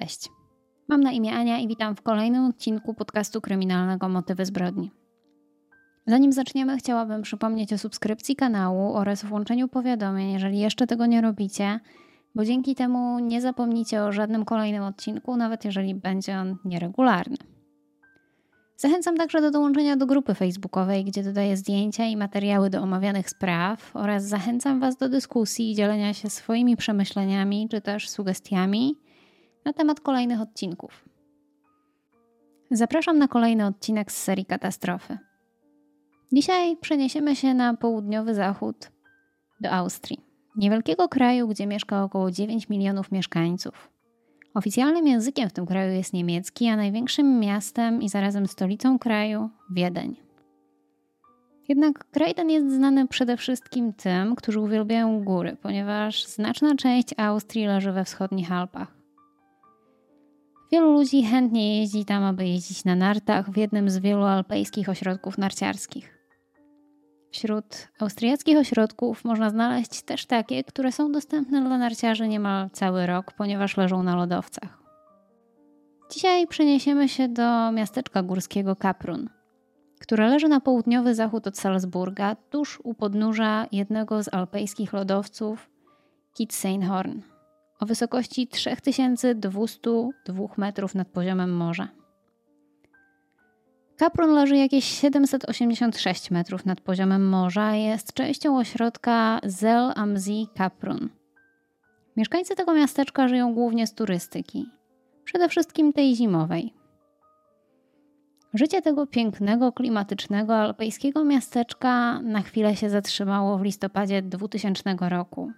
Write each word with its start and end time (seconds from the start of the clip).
Cześć. 0.00 0.30
Mam 0.88 1.00
na 1.00 1.12
imię 1.12 1.32
Ania 1.32 1.58
i 1.58 1.68
witam 1.68 1.96
w 1.96 2.02
kolejnym 2.02 2.44
odcinku 2.44 2.94
podcastu 2.94 3.40
kryminalnego 3.40 4.08
Motywy 4.08 4.46
zbrodni. 4.46 4.90
Zanim 6.06 6.32
zaczniemy, 6.32 6.76
chciałabym 6.76 7.22
przypomnieć 7.22 7.72
o 7.72 7.78
subskrypcji 7.78 8.36
kanału 8.36 8.94
oraz 8.94 9.24
włączeniu 9.24 9.68
powiadomień, 9.68 10.32
jeżeli 10.32 10.58
jeszcze 10.58 10.86
tego 10.86 11.06
nie 11.06 11.20
robicie, 11.20 11.80
bo 12.34 12.44
dzięki 12.44 12.74
temu 12.74 13.18
nie 13.18 13.40
zapomnicie 13.40 14.02
o 14.02 14.12
żadnym 14.12 14.44
kolejnym 14.44 14.82
odcinku, 14.82 15.36
nawet 15.36 15.64
jeżeli 15.64 15.94
będzie 15.94 16.38
on 16.38 16.56
nieregularny. 16.64 17.36
Zachęcam 18.76 19.16
także 19.16 19.40
do 19.40 19.50
dołączenia 19.50 19.96
do 19.96 20.06
grupy 20.06 20.34
facebookowej, 20.34 21.04
gdzie 21.04 21.22
dodaję 21.22 21.56
zdjęcia 21.56 22.04
i 22.04 22.16
materiały 22.16 22.70
do 22.70 22.82
omawianych 22.82 23.30
spraw 23.30 23.96
oraz 23.96 24.24
zachęcam 24.24 24.80
Was 24.80 24.96
do 24.96 25.08
dyskusji 25.08 25.70
i 25.70 25.74
dzielenia 25.74 26.14
się 26.14 26.30
swoimi 26.30 26.76
przemyśleniami 26.76 27.68
czy 27.70 27.80
też 27.80 28.08
sugestiami 28.08 29.05
na 29.66 29.72
temat 29.72 30.00
kolejnych 30.00 30.40
odcinków. 30.40 31.04
Zapraszam 32.70 33.18
na 33.18 33.28
kolejny 33.28 33.66
odcinek 33.66 34.12
z 34.12 34.22
serii 34.22 34.44
Katastrofy. 34.44 35.18
Dzisiaj 36.32 36.76
przeniesiemy 36.76 37.36
się 37.36 37.54
na 37.54 37.74
południowy 37.74 38.34
zachód 38.34 38.90
do 39.60 39.70
Austrii, 39.70 40.20
niewielkiego 40.56 41.08
kraju, 41.08 41.48
gdzie 41.48 41.66
mieszka 41.66 42.04
około 42.04 42.30
9 42.30 42.68
milionów 42.68 43.12
mieszkańców. 43.12 43.90
Oficjalnym 44.54 45.06
językiem 45.06 45.48
w 45.48 45.52
tym 45.52 45.66
kraju 45.66 45.92
jest 45.92 46.12
niemiecki, 46.12 46.68
a 46.68 46.76
największym 46.76 47.40
miastem 47.40 48.02
i 48.02 48.08
zarazem 48.08 48.46
stolicą 48.46 48.98
kraju 48.98 49.50
Wiedeń. 49.70 50.16
Jednak 51.68 52.10
kraj 52.10 52.34
ten 52.34 52.50
jest 52.50 52.70
znany 52.70 53.08
przede 53.08 53.36
wszystkim 53.36 53.92
tym, 53.92 54.36
którzy 54.36 54.60
uwielbiają 54.60 55.24
góry, 55.24 55.56
ponieważ 55.62 56.24
znaczna 56.26 56.74
część 56.74 57.08
Austrii 57.16 57.66
leży 57.66 57.92
we 57.92 58.04
wschodnich 58.04 58.52
Alpach. 58.52 58.95
Wielu 60.72 60.92
ludzi 60.92 61.22
chętnie 61.22 61.80
jeździ 61.80 62.04
tam, 62.04 62.24
aby 62.24 62.46
jeździć 62.46 62.84
na 62.84 62.94
nartach 62.94 63.50
w 63.50 63.56
jednym 63.56 63.90
z 63.90 63.98
wielu 63.98 64.22
alpejskich 64.24 64.88
ośrodków 64.88 65.38
narciarskich. 65.38 66.18
Wśród 67.30 67.88
austriackich 68.00 68.58
ośrodków 68.58 69.24
można 69.24 69.50
znaleźć 69.50 70.02
też 70.02 70.26
takie, 70.26 70.64
które 70.64 70.92
są 70.92 71.12
dostępne 71.12 71.62
dla 71.62 71.78
narciarzy 71.78 72.28
niemal 72.28 72.70
cały 72.70 73.06
rok, 73.06 73.32
ponieważ 73.32 73.76
leżą 73.76 74.02
na 74.02 74.16
lodowcach. 74.16 74.82
Dzisiaj 76.10 76.46
przeniesiemy 76.46 77.08
się 77.08 77.28
do 77.28 77.72
miasteczka 77.72 78.22
górskiego 78.22 78.76
Kaprun, 78.76 79.28
które 80.00 80.28
leży 80.28 80.48
na 80.48 80.60
południowy 80.60 81.14
zachód 81.14 81.46
od 81.46 81.58
Salzburga, 81.58 82.36
tuż 82.50 82.80
u 82.84 82.94
podnóża 82.94 83.66
jednego 83.72 84.22
z 84.22 84.34
alpejskich 84.34 84.92
lodowców 84.92 85.70
Kitzsteinhorn 86.34 87.20
o 87.80 87.86
wysokości 87.86 88.48
3202 88.48 90.46
metrów 90.56 90.94
nad 90.94 91.08
poziomem 91.08 91.56
morza. 91.56 91.88
Kaprun 93.96 94.34
leży 94.34 94.56
jakieś 94.56 94.84
786 94.84 96.30
metrów 96.30 96.66
nad 96.66 96.80
poziomem 96.80 97.28
morza 97.28 97.76
i 97.76 97.82
jest 97.82 98.12
częścią 98.12 98.58
ośrodka 98.58 99.40
Zel 99.44 99.92
Amzi 99.96 100.46
Kaprun. 100.54 101.08
Mieszkańcy 102.16 102.54
tego 102.54 102.74
miasteczka 102.74 103.28
żyją 103.28 103.54
głównie 103.54 103.86
z 103.86 103.94
turystyki, 103.94 104.70
przede 105.24 105.48
wszystkim 105.48 105.92
tej 105.92 106.16
zimowej. 106.16 106.74
Życie 108.54 108.82
tego 108.82 109.06
pięknego, 109.06 109.72
klimatycznego, 109.72 110.56
alpejskiego 110.56 111.24
miasteczka 111.24 112.20
na 112.22 112.42
chwilę 112.42 112.76
się 112.76 112.90
zatrzymało 112.90 113.58
w 113.58 113.62
listopadzie 113.62 114.22
2000 114.22 114.96
roku 115.00 115.52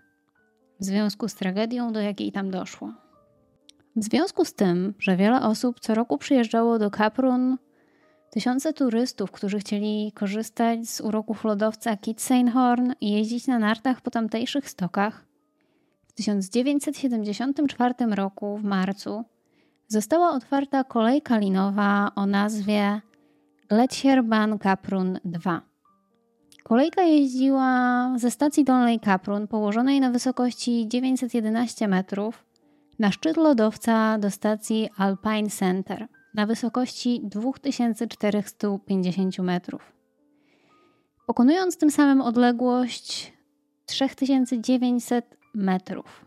w 0.81 0.85
związku 0.85 1.29
z 1.29 1.35
tragedią, 1.35 1.93
do 1.93 2.01
jakiej 2.01 2.33
tam 2.33 2.51
doszło. 2.51 2.93
W 3.97 4.05
związku 4.05 4.45
z 4.45 4.55
tym, 4.55 4.95
że 4.99 5.17
wiele 5.17 5.43
osób 5.43 5.81
co 5.81 5.95
roku 5.95 6.19
przyjeżdżało 6.19 6.79
do 6.79 6.91
Kaprun, 6.91 7.59
tysiące 8.31 8.73
turystów, 8.73 9.31
którzy 9.31 9.59
chcieli 9.59 10.13
korzystać 10.13 10.89
z 10.89 11.01
uroków 11.01 11.45
lodowca 11.45 11.97
Kitzsteinhorn 11.97 12.93
i 13.01 13.11
jeździć 13.13 13.47
na 13.47 13.59
nartach 13.59 14.01
po 14.01 14.11
tamtejszych 14.11 14.71
stokach, 14.71 15.29
w 16.09 16.13
1974 16.13 17.95
roku 18.11 18.57
w 18.57 18.65
marcu 18.65 19.25
została 19.89 20.31
otwarta 20.31 20.85
kolejka 20.85 21.39
linowa 21.39 22.13
o 22.15 22.27
nazwie 22.27 23.01
Gletsierbahn 23.69 24.59
Kaprun 24.59 25.19
2. 25.25 25.68
Kolejka 26.69 27.03
jeździła 27.03 28.13
ze 28.17 28.31
stacji 28.31 28.65
Dolnej 28.65 29.01
Kaprun, 29.01 29.47
położonej 29.47 30.01
na 30.01 30.11
wysokości 30.11 30.89
911 30.89 31.89
metrów, 31.89 32.45
na 32.99 33.13
szczyt 33.13 33.37
lodowca 33.37 34.19
do 34.19 34.31
stacji 34.31 34.89
Alpine 34.97 35.51
Center 35.51 36.09
na 36.35 36.47
wysokości 36.47 37.21
2450 37.25 39.39
metrów. 39.39 39.93
Pokonując 41.27 41.79
tym 41.79 41.91
samym 41.91 42.21
odległość 42.21 43.33
3900 43.87 45.37
metrów. 45.55 46.25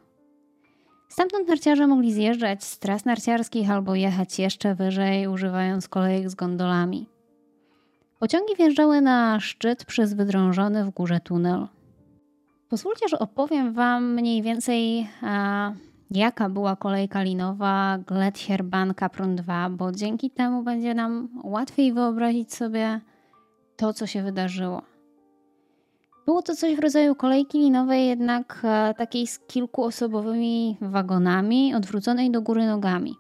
Stamtąd 1.09 1.47
narciarze 1.47 1.88
mogli 1.88 2.13
zjeżdżać 2.13 2.63
z 2.63 2.79
tras 2.79 3.06
narciarskich 3.06 3.72
albo 3.72 3.96
jechać 3.96 4.40
jeszcze 4.40 4.75
wyżej, 4.75 5.28
używając 5.28 5.88
kolejek 5.88 6.29
z 6.29 6.35
gondolami. 6.35 7.11
Pociągi 8.22 8.56
wjeżdżały 8.56 9.02
na 9.02 9.40
szczyt 9.40 9.86
przez 9.86 10.14
wydrążony 10.14 10.86
w 10.86 10.90
górze 10.90 11.20
tunel. 11.20 11.68
Pozwólcie, 12.70 13.08
że 13.08 13.20
opowiem 13.20 13.74
Wam 13.74 14.14
mniej 14.14 14.42
więcej, 14.42 15.09
a, 15.22 15.72
jaka 16.12 16.50
była 16.50 16.76
kolejka 16.76 17.24
linowa 17.24 17.98
Gletscher 18.08 18.64
Kaprun 18.96 19.36
2, 19.36 19.70
bo 19.70 19.92
dzięki 19.92 20.32
temu 20.32 20.64
będzie 20.64 20.94
nam 20.94 21.30
łatwiej 21.44 21.94
wyobrazić 21.94 22.54
sobie 22.54 23.02
to, 23.78 23.94
co 23.94 24.08
się 24.08 24.24
wydarzyło. 24.24 24.82
Było 26.26 26.42
to 26.42 26.56
coś 26.56 26.76
w 26.76 26.80
rodzaju 26.80 27.16
kolejki 27.16 27.59
linowej, 27.59 28.08
jednak 28.08 28.62
a, 28.64 28.94
takiej 28.94 29.28
z 29.28 29.40
kilkuosobowymi 29.40 30.78
wagonami, 30.82 31.76
odwróconej 31.76 32.32
do 32.32 32.42
góry 32.42 32.66
nogami. 32.66 33.16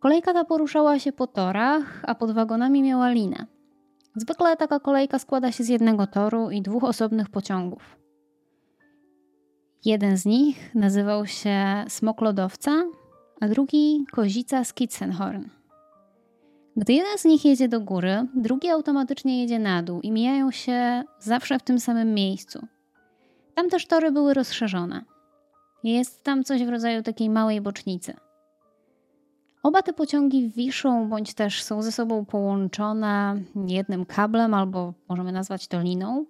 Kolejka 0.00 0.32
ta 0.32 0.44
poruszała 0.44 0.98
się 0.98 1.12
po 1.12 1.26
torach, 1.26 2.02
a 2.06 2.14
pod 2.14 2.30
wagonami 2.30 2.82
miała 2.82 3.10
linę. 3.10 3.57
Zwykle 4.18 4.56
taka 4.56 4.80
kolejka 4.80 5.18
składa 5.18 5.52
się 5.52 5.64
z 5.64 5.68
jednego 5.68 6.06
toru 6.06 6.50
i 6.50 6.62
dwóch 6.62 6.84
osobnych 6.84 7.28
pociągów. 7.28 7.98
Jeden 9.84 10.16
z 10.16 10.26
nich 10.26 10.74
nazywał 10.74 11.26
się 11.26 11.84
Smok 11.88 12.20
Lodowca, 12.20 12.84
a 13.40 13.48
drugi 13.48 14.04
Kozica 14.12 14.64
Skitzenhorn. 14.64 15.44
Gdy 16.76 16.92
jeden 16.92 17.18
z 17.18 17.24
nich 17.24 17.44
jedzie 17.44 17.68
do 17.68 17.80
góry, 17.80 18.26
drugi 18.34 18.68
automatycznie 18.68 19.40
jedzie 19.40 19.58
na 19.58 19.82
dół 19.82 20.00
i 20.00 20.10
mijają 20.10 20.50
się 20.50 21.04
zawsze 21.18 21.58
w 21.58 21.62
tym 21.62 21.80
samym 21.80 22.14
miejscu. 22.14 22.66
Tam 23.54 23.68
też 23.68 23.86
tory 23.86 24.12
były 24.12 24.34
rozszerzone. 24.34 25.04
Jest 25.84 26.24
tam 26.24 26.44
coś 26.44 26.64
w 26.64 26.68
rodzaju 26.68 27.02
takiej 27.02 27.30
małej 27.30 27.60
bocznicy– 27.60 28.14
Oba 29.62 29.82
te 29.82 29.92
pociągi 29.92 30.48
wiszą 30.48 31.08
bądź 31.08 31.34
też 31.34 31.62
są 31.62 31.82
ze 31.82 31.92
sobą 31.92 32.24
połączone 32.24 33.36
jednym 33.66 34.06
kablem 34.06 34.54
albo 34.54 34.94
możemy 35.08 35.32
nazwać 35.32 35.68
to 35.68 35.80
liną, 35.80 36.26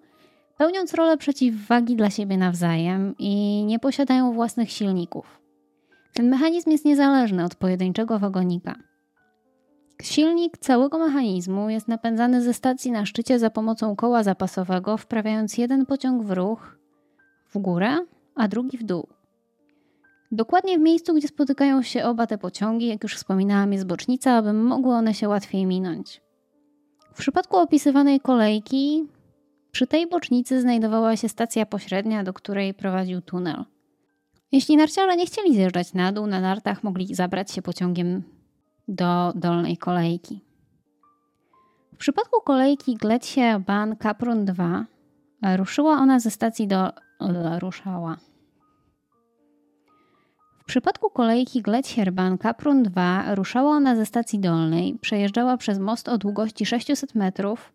pełniąc 0.56 0.94
rolę 0.94 1.16
przeciwwagi 1.16 1.96
dla 1.96 2.10
siebie 2.10 2.36
nawzajem 2.36 3.14
i 3.18 3.64
nie 3.64 3.78
posiadają 3.78 4.32
własnych 4.32 4.70
silników. 4.70 5.40
Ten 6.14 6.28
mechanizm 6.28 6.70
jest 6.70 6.84
niezależny 6.84 7.44
od 7.44 7.54
pojedynczego 7.54 8.18
wagonika. 8.18 8.74
Silnik 10.02 10.58
całego 10.58 10.98
mechanizmu 10.98 11.70
jest 11.70 11.88
napędzany 11.88 12.42
ze 12.42 12.54
stacji 12.54 12.90
na 12.90 13.06
szczycie 13.06 13.38
za 13.38 13.50
pomocą 13.50 13.96
koła 13.96 14.22
zapasowego, 14.22 14.96
wprawiając 14.96 15.58
jeden 15.58 15.86
pociąg 15.86 16.22
w 16.22 16.30
ruch 16.30 16.78
w 17.54 17.58
górę, 17.58 17.96
a 18.34 18.48
drugi 18.48 18.78
w 18.78 18.82
dół. 18.82 19.17
Dokładnie 20.32 20.78
w 20.78 20.82
miejscu, 20.82 21.14
gdzie 21.14 21.28
spotykają 21.28 21.82
się 21.82 22.04
oba 22.04 22.26
te 22.26 22.38
pociągi, 22.38 22.86
jak 22.86 23.02
już 23.02 23.14
wspominałam, 23.16 23.72
jest 23.72 23.86
bocznica, 23.86 24.32
aby 24.32 24.52
mogły 24.52 24.94
one 24.94 25.14
się 25.14 25.28
łatwiej 25.28 25.66
minąć. 25.66 26.20
W 27.14 27.18
przypadku 27.18 27.56
opisywanej 27.56 28.20
kolejki, 28.20 29.06
przy 29.70 29.86
tej 29.86 30.06
bocznicy 30.06 30.60
znajdowała 30.60 31.16
się 31.16 31.28
stacja 31.28 31.66
pośrednia, 31.66 32.24
do 32.24 32.32
której 32.32 32.74
prowadził 32.74 33.20
tunel. 33.20 33.64
Jeśli 34.52 34.76
narciarze 34.76 35.16
nie 35.16 35.26
chcieli 35.26 35.54
zjeżdżać 35.54 35.94
na 35.94 36.12
dół, 36.12 36.26
na 36.26 36.40
nartach 36.40 36.84
mogli 36.84 37.14
zabrać 37.14 37.50
się 37.50 37.62
pociągiem 37.62 38.22
do 38.88 39.32
dolnej 39.34 39.76
kolejki. 39.76 40.40
W 41.92 41.96
przypadku 41.96 42.40
kolejki 42.40 42.94
Gletsie 42.96 43.40
Bahn 43.66 43.96
Kaprun 43.96 44.44
2 44.44 44.86
ruszyła 45.56 45.92
ona 45.92 46.20
ze 46.20 46.30
stacji 46.30 46.66
do... 46.66 46.92
ruszała. 47.58 48.16
W 50.68 50.70
przypadku 50.70 51.10
kolejki 51.10 51.62
Gletscherban 51.62 52.38
Kaprun 52.38 52.82
2 52.82 53.34
ruszała 53.34 53.70
ona 53.70 53.96
ze 53.96 54.06
stacji 54.06 54.38
dolnej, 54.38 54.98
przejeżdżała 55.00 55.56
przez 55.56 55.78
most 55.78 56.08
o 56.08 56.18
długości 56.18 56.66
600 56.66 57.14
metrów, 57.14 57.72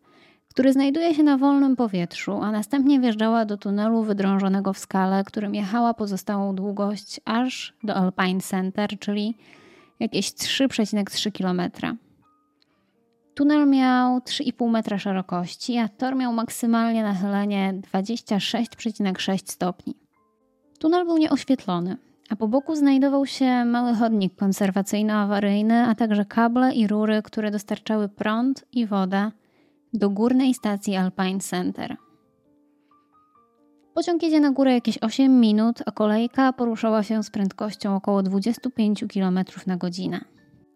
który 0.49 0.73
znajduje 0.73 1.15
się 1.15 1.23
na 1.23 1.37
wolnym 1.37 1.75
powietrzu, 1.75 2.31
a 2.41 2.51
następnie 2.51 2.99
wjeżdżała 2.99 3.45
do 3.45 3.57
tunelu 3.57 4.03
wydrążonego 4.03 4.73
w 4.73 4.77
skale, 4.77 5.23
którym 5.23 5.55
jechała 5.55 5.93
pozostałą 5.93 6.55
długość 6.55 7.21
aż 7.25 7.73
do 7.83 7.95
Alpine 7.95 8.41
Center, 8.41 8.99
czyli 8.99 9.37
jakieś 9.99 10.31
3,3 10.31 11.31
km. 11.31 11.71
Tunel 13.35 13.69
miał 13.69 14.19
3,5 14.19 14.69
metra 14.69 14.99
szerokości, 14.99 15.77
a 15.77 15.87
tor 15.89 16.15
miał 16.15 16.33
maksymalnie 16.33 17.03
nachylenie 17.03 17.73
26,6 17.93 19.51
stopni. 19.51 19.95
Tunel 20.79 21.05
był 21.05 21.17
nieoświetlony, 21.17 21.97
a 22.33 22.35
po 22.35 22.47
boku 22.47 22.75
znajdował 22.75 23.25
się 23.25 23.65
mały 23.65 23.93
chodnik 23.93 24.35
konserwacyjno-awaryjny, 24.35 25.73
a 25.73 25.95
także 25.95 26.25
kable 26.25 26.73
i 26.73 26.87
rury, 26.87 27.21
które 27.21 27.51
dostarczały 27.51 28.09
prąd 28.09 28.65
i 28.71 28.85
wodę 28.85 29.31
do 29.93 30.09
górnej 30.09 30.53
stacji 30.53 30.95
Alpine 30.95 31.39
Center. 31.39 31.95
Pociąg 33.93 34.23
jedzie 34.23 34.39
na 34.39 34.51
górę 34.51 34.73
jakieś 34.73 34.97
8 34.97 35.39
minut, 35.39 35.79
a 35.85 35.91
kolejka 35.91 36.53
poruszała 36.53 37.03
się 37.03 37.23
z 37.23 37.29
prędkością 37.29 37.95
około 37.95 38.23
25 38.23 39.05
km 39.13 39.39
na 39.67 39.77
godzinę. 39.77 40.21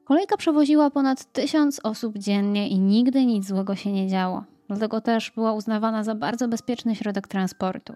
Kolejka 0.06 0.38
przewoziła 0.38 0.90
ponad 0.90 1.34
1000 1.34 1.80
osób 1.84 2.18
dziennie 2.18 2.70
i 2.70 2.80
nigdy 2.80 3.26
nic 3.26 3.48
złego 3.48 3.76
się 3.76 3.92
nie 3.92 4.08
działo. 4.08 4.44
Dlatego 4.68 5.02
też 5.02 5.32
była 5.32 5.54
uznawana 5.54 6.04
za 6.04 6.16
bardzo 6.16 6.48
bezpieczny 6.48 6.96
środek 6.96 7.28
transportu. 7.28 7.94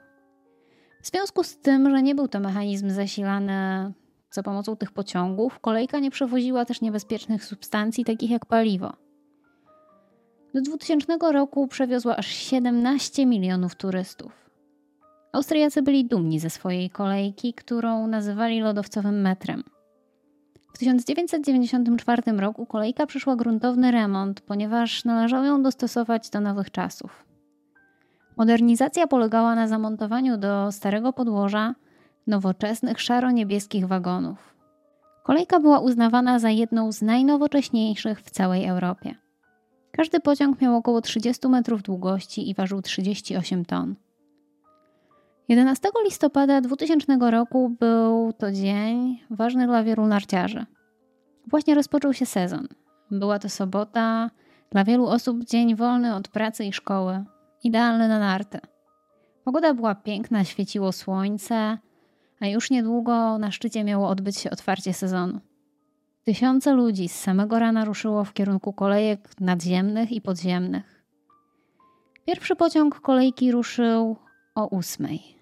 W 1.01 1.07
związku 1.07 1.43
z 1.43 1.57
tym, 1.57 1.89
że 1.89 2.01
nie 2.01 2.15
był 2.15 2.27
to 2.27 2.39
mechanizm 2.39 2.89
zasilany 2.89 3.91
za 4.31 4.43
pomocą 4.43 4.75
tych 4.75 4.91
pociągów, 4.91 5.59
kolejka 5.59 5.99
nie 5.99 6.11
przewoziła 6.11 6.65
też 6.65 6.81
niebezpiecznych 6.81 7.45
substancji, 7.45 8.05
takich 8.05 8.31
jak 8.31 8.45
paliwo. 8.45 8.93
Do 10.53 10.61
2000 10.61 11.17
roku 11.31 11.67
przewiozła 11.67 12.15
aż 12.15 12.27
17 12.27 13.25
milionów 13.25 13.75
turystów. 13.75 14.49
Austriacy 15.33 15.81
byli 15.81 16.05
dumni 16.05 16.39
ze 16.39 16.49
swojej 16.49 16.89
kolejki, 16.89 17.53
którą 17.53 18.07
nazywali 18.07 18.61
lodowcowym 18.61 19.21
metrem. 19.21 19.63
W 20.73 20.77
1994 20.77 22.31
roku 22.31 22.65
kolejka 22.65 23.05
przeszła 23.05 23.35
gruntowny 23.35 23.91
remont, 23.91 24.41
ponieważ 24.41 25.05
należało 25.05 25.45
ją 25.45 25.63
dostosować 25.63 26.29
do 26.29 26.41
nowych 26.41 26.71
czasów. 26.71 27.30
Modernizacja 28.41 29.07
polegała 29.07 29.55
na 29.55 29.67
zamontowaniu 29.67 30.37
do 30.37 30.71
starego 30.71 31.13
podłoża 31.13 31.75
nowoczesnych 32.27 33.01
szaro-niebieskich 33.01 33.87
wagonów. 33.87 34.55
Kolejka 35.23 35.59
była 35.59 35.79
uznawana 35.79 36.39
za 36.39 36.49
jedną 36.49 36.91
z 36.91 37.01
najnowocześniejszych 37.01 38.21
w 38.21 38.29
całej 38.29 38.65
Europie. 38.65 39.15
Każdy 39.91 40.19
pociąg 40.19 40.61
miał 40.61 40.75
około 40.75 41.01
30 41.01 41.47
metrów 41.47 41.81
długości 41.81 42.49
i 42.49 42.53
ważył 42.53 42.81
38 42.81 43.65
ton. 43.65 43.95
11 45.47 45.89
listopada 46.05 46.61
2000 46.61 47.17
roku 47.31 47.69
był 47.79 48.33
to 48.33 48.51
dzień 48.51 49.19
ważny 49.29 49.67
dla 49.67 49.83
wielu 49.83 50.07
narciarzy. 50.07 50.65
Właśnie 51.47 51.75
rozpoczął 51.75 52.13
się 52.13 52.25
sezon. 52.25 52.67
Była 53.11 53.39
to 53.39 53.49
sobota, 53.49 54.29
dla 54.71 54.83
wielu 54.83 55.07
osób 55.07 55.43
dzień 55.43 55.75
wolny 55.75 56.15
od 56.15 56.27
pracy 56.27 56.65
i 56.65 56.73
szkoły, 56.73 57.25
idealny 57.63 58.07
na 58.07 58.19
narty. 58.19 58.59
Pogoda 59.43 59.73
była 59.73 59.95
piękna, 59.95 60.43
świeciło 60.43 60.91
słońce, 60.91 61.77
a 62.39 62.47
już 62.47 62.69
niedługo 62.69 63.37
na 63.37 63.51
szczycie 63.51 63.83
miało 63.83 64.07
odbyć 64.09 64.37
się 64.37 64.49
otwarcie 64.49 64.93
sezonu. 64.93 65.39
Tysiące 66.23 66.73
ludzi 66.73 67.09
z 67.09 67.19
samego 67.19 67.59
rana 67.59 67.85
ruszyło 67.85 68.23
w 68.23 68.33
kierunku 68.33 68.73
kolejek 68.73 69.29
nadziemnych 69.39 70.11
i 70.11 70.21
podziemnych. 70.21 71.03
Pierwszy 72.25 72.55
pociąg 72.55 72.99
kolejki 72.99 73.51
ruszył 73.51 74.15
o 74.55 74.67
ósmej. 74.67 75.41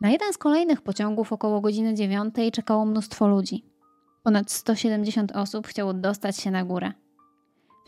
Na 0.00 0.10
jeden 0.10 0.32
z 0.32 0.38
kolejnych 0.38 0.82
pociągów 0.82 1.32
około 1.32 1.60
godziny 1.60 1.94
dziewiątej 1.94 2.52
czekało 2.52 2.84
mnóstwo 2.84 3.28
ludzi. 3.28 3.64
Ponad 4.22 4.50
170 4.50 5.32
osób 5.32 5.66
chciało 5.66 5.94
dostać 5.94 6.36
się 6.36 6.50
na 6.50 6.64
górę. 6.64 6.92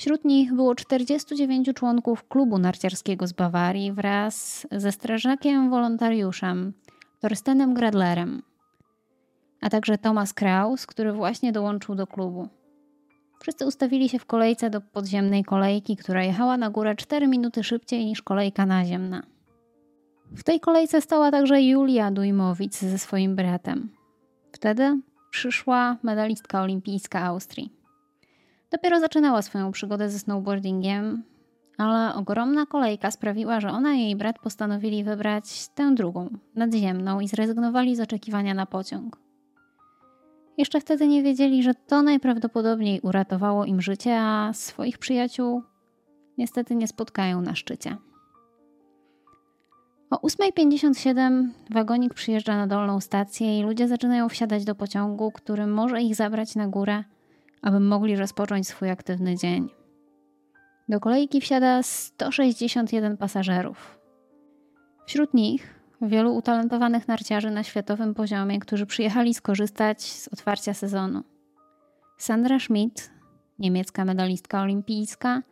Wśród 0.00 0.24
nich 0.24 0.54
było 0.54 0.74
49 0.74 1.70
członków 1.74 2.28
klubu 2.28 2.58
narciarskiego 2.58 3.26
z 3.26 3.32
Bawarii 3.32 3.92
wraz 3.92 4.66
ze 4.72 4.92
strażakiem 4.92 5.70
wolontariuszem 5.70 6.72
Torstenem 7.18 7.74
Gradlerem, 7.74 8.42
a 9.60 9.70
także 9.70 9.98
Thomas 9.98 10.32
Kraus, 10.32 10.86
który 10.86 11.12
właśnie 11.12 11.52
dołączył 11.52 11.94
do 11.94 12.06
klubu. 12.06 12.48
Wszyscy 13.40 13.66
ustawili 13.66 14.08
się 14.08 14.18
w 14.18 14.26
kolejce 14.26 14.70
do 14.70 14.80
podziemnej 14.80 15.44
kolejki, 15.44 15.96
która 15.96 16.24
jechała 16.24 16.56
na 16.56 16.70
górę 16.70 16.96
4 16.96 17.28
minuty 17.28 17.64
szybciej 17.64 18.06
niż 18.06 18.22
kolejka 18.22 18.66
naziemna. 18.66 19.22
W 20.32 20.42
tej 20.42 20.60
kolejce 20.60 21.00
stała 21.00 21.30
także 21.30 21.62
Julia 21.62 22.10
Dujmowicz 22.10 22.74
ze 22.74 22.98
swoim 22.98 23.36
bratem. 23.36 23.90
Wtedy 24.52 25.00
przyszła 25.30 25.96
medalistka 26.02 26.62
olimpijska 26.62 27.20
Austrii. 27.20 27.79
Dopiero 28.70 29.00
zaczynała 29.00 29.42
swoją 29.42 29.72
przygodę 29.72 30.10
ze 30.10 30.18
snowboardingiem, 30.18 31.22
ale 31.78 32.14
ogromna 32.14 32.66
kolejka 32.66 33.10
sprawiła, 33.10 33.60
że 33.60 33.70
ona 33.70 33.94
i 33.94 34.00
jej 34.00 34.16
brat 34.16 34.38
postanowili 34.38 35.04
wybrać 35.04 35.68
tę 35.68 35.94
drugą, 35.94 36.28
nadziemną 36.54 37.20
i 37.20 37.28
zrezygnowali 37.28 37.96
z 37.96 38.00
oczekiwania 38.00 38.54
na 38.54 38.66
pociąg. 38.66 39.18
Jeszcze 40.58 40.80
wtedy 40.80 41.08
nie 41.08 41.22
wiedzieli, 41.22 41.62
że 41.62 41.74
to 41.74 42.02
najprawdopodobniej 42.02 43.00
uratowało 43.00 43.64
im 43.64 43.80
życie, 43.80 44.18
a 44.20 44.52
swoich 44.52 44.98
przyjaciół 44.98 45.62
niestety 46.38 46.74
nie 46.74 46.88
spotkają 46.88 47.40
na 47.40 47.54
szczycie. 47.54 47.96
O 50.10 50.16
8.57 50.16 51.48
wagonik 51.70 52.14
przyjeżdża 52.14 52.56
na 52.56 52.66
dolną 52.66 53.00
stację 53.00 53.58
i 53.58 53.62
ludzie 53.62 53.88
zaczynają 53.88 54.28
wsiadać 54.28 54.64
do 54.64 54.74
pociągu, 54.74 55.30
który 55.30 55.66
może 55.66 56.02
ich 56.02 56.14
zabrać 56.14 56.54
na 56.56 56.68
górę, 56.68 57.04
aby 57.62 57.80
mogli 57.80 58.16
rozpocząć 58.16 58.68
swój 58.68 58.90
aktywny 58.90 59.36
dzień. 59.36 59.68
Do 60.88 61.00
kolejki 61.00 61.40
wsiada 61.40 61.82
161 61.82 63.16
pasażerów. 63.16 63.98
Wśród 65.06 65.34
nich 65.34 65.80
wielu 66.02 66.34
utalentowanych 66.34 67.08
narciarzy 67.08 67.50
na 67.50 67.62
światowym 67.62 68.14
poziomie, 68.14 68.58
którzy 68.58 68.86
przyjechali 68.86 69.34
skorzystać 69.34 70.02
z 70.02 70.28
otwarcia 70.28 70.74
sezonu. 70.74 71.22
Sandra 72.18 72.58
Schmidt, 72.58 73.10
niemiecka 73.58 74.04
medalistka 74.04 74.62
olimpijska, 74.62 75.42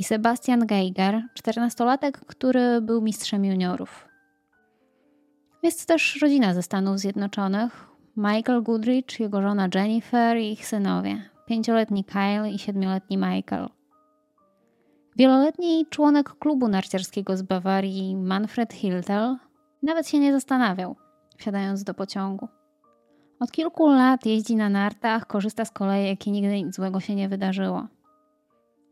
i 0.00 0.04
Sebastian 0.04 0.66
Geiger, 0.66 1.22
14-latek, 1.44 2.12
który 2.26 2.80
był 2.80 3.02
mistrzem 3.02 3.44
juniorów. 3.44 4.08
Jest 5.62 5.88
też 5.88 6.18
rodzina 6.22 6.54
ze 6.54 6.62
Stanów 6.62 6.98
Zjednoczonych. 6.98 7.89
Michael 8.22 8.62
Goodrich, 8.62 9.20
jego 9.20 9.42
żona 9.42 9.68
Jennifer 9.74 10.36
i 10.36 10.52
ich 10.52 10.66
synowie. 10.66 11.30
Pięcioletni 11.46 12.04
Kyle 12.04 12.50
i 12.50 12.58
siedmioletni 12.58 13.16
Michael. 13.16 13.68
Wieloletni 15.16 15.86
członek 15.90 16.38
klubu 16.38 16.68
narciarskiego 16.68 17.36
z 17.36 17.42
Bawarii 17.42 18.16
Manfred 18.16 18.72
Hiltel 18.72 19.36
nawet 19.82 20.08
się 20.08 20.18
nie 20.18 20.32
zastanawiał, 20.32 20.96
wsiadając 21.36 21.84
do 21.84 21.94
pociągu. 21.94 22.48
Od 23.40 23.50
kilku 23.50 23.88
lat 23.88 24.26
jeździ 24.26 24.56
na 24.56 24.68
nartach, 24.68 25.26
korzysta 25.26 25.64
z 25.64 25.70
kolejek 25.70 26.26
i 26.26 26.30
nigdy 26.30 26.62
nic 26.62 26.74
złego 26.74 27.00
się 27.00 27.14
nie 27.14 27.28
wydarzyło. 27.28 27.86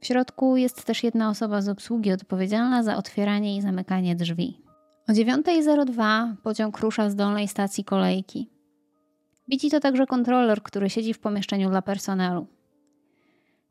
W 0.01 0.07
środku 0.07 0.57
jest 0.57 0.85
też 0.85 1.05
jedna 1.05 1.31
osoba 1.31 1.63
z 1.63 1.69
obsługi 1.69 2.13
odpowiedzialna 2.13 2.83
za 2.83 2.97
otwieranie 2.97 3.57
i 3.57 3.63
zamykanie 3.63 4.17
drzwi. 4.17 4.63
O 5.09 5.13
9.02 5.13 6.35
pociąg 6.43 6.79
rusza 6.79 7.11
z 7.11 7.15
dolnej 7.15 7.49
stacji 7.49 7.85
kolejki. 7.85 8.58
Widzi 9.49 9.71
to 9.71 9.81
także 9.81 10.07
kontroler, 10.07 10.63
który 10.63 10.91
siedzi 10.91 11.15
w 11.15 11.19
pomieszczeniu 11.19 11.71
dla 11.71 11.83
personelu. 11.83 12.47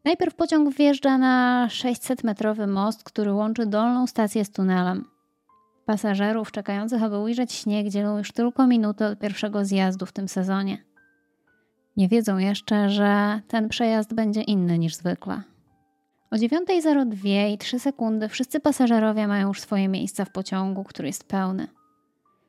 Najpierw 0.05 0.35
pociąg 0.35 0.75
wjeżdża 0.75 1.17
na 1.17 1.67
600-metrowy 1.71 2.67
most, 2.67 3.03
który 3.03 3.33
łączy 3.33 3.65
dolną 3.65 4.07
stację 4.07 4.45
z 4.45 4.51
tunelem. 4.51 5.05
Pasażerów 5.85 6.51
czekających, 6.51 7.03
aby 7.03 7.17
ujrzeć 7.19 7.53
śnieg, 7.53 7.89
dzielą 7.89 8.17
już 8.17 8.31
tylko 8.31 8.67
minuty 8.67 9.05
od 9.05 9.19
pierwszego 9.19 9.65
zjazdu 9.65 10.05
w 10.05 10.11
tym 10.11 10.27
sezonie. 10.27 10.83
Nie 11.97 12.07
wiedzą 12.07 12.37
jeszcze, 12.37 12.89
że 12.89 13.41
ten 13.47 13.69
przejazd 13.69 14.13
będzie 14.13 14.41
inny 14.41 14.79
niż 14.79 14.95
zwykle. 14.95 15.41
O 16.31 16.35
9.02 16.35 17.53
i 17.53 17.57
3 17.57 17.79
sekundy 17.79 18.29
wszyscy 18.29 18.59
pasażerowie 18.59 19.27
mają 19.27 19.47
już 19.47 19.61
swoje 19.61 19.87
miejsca 19.87 20.25
w 20.25 20.31
pociągu, 20.31 20.83
który 20.83 21.07
jest 21.07 21.23
pełny. 21.23 21.67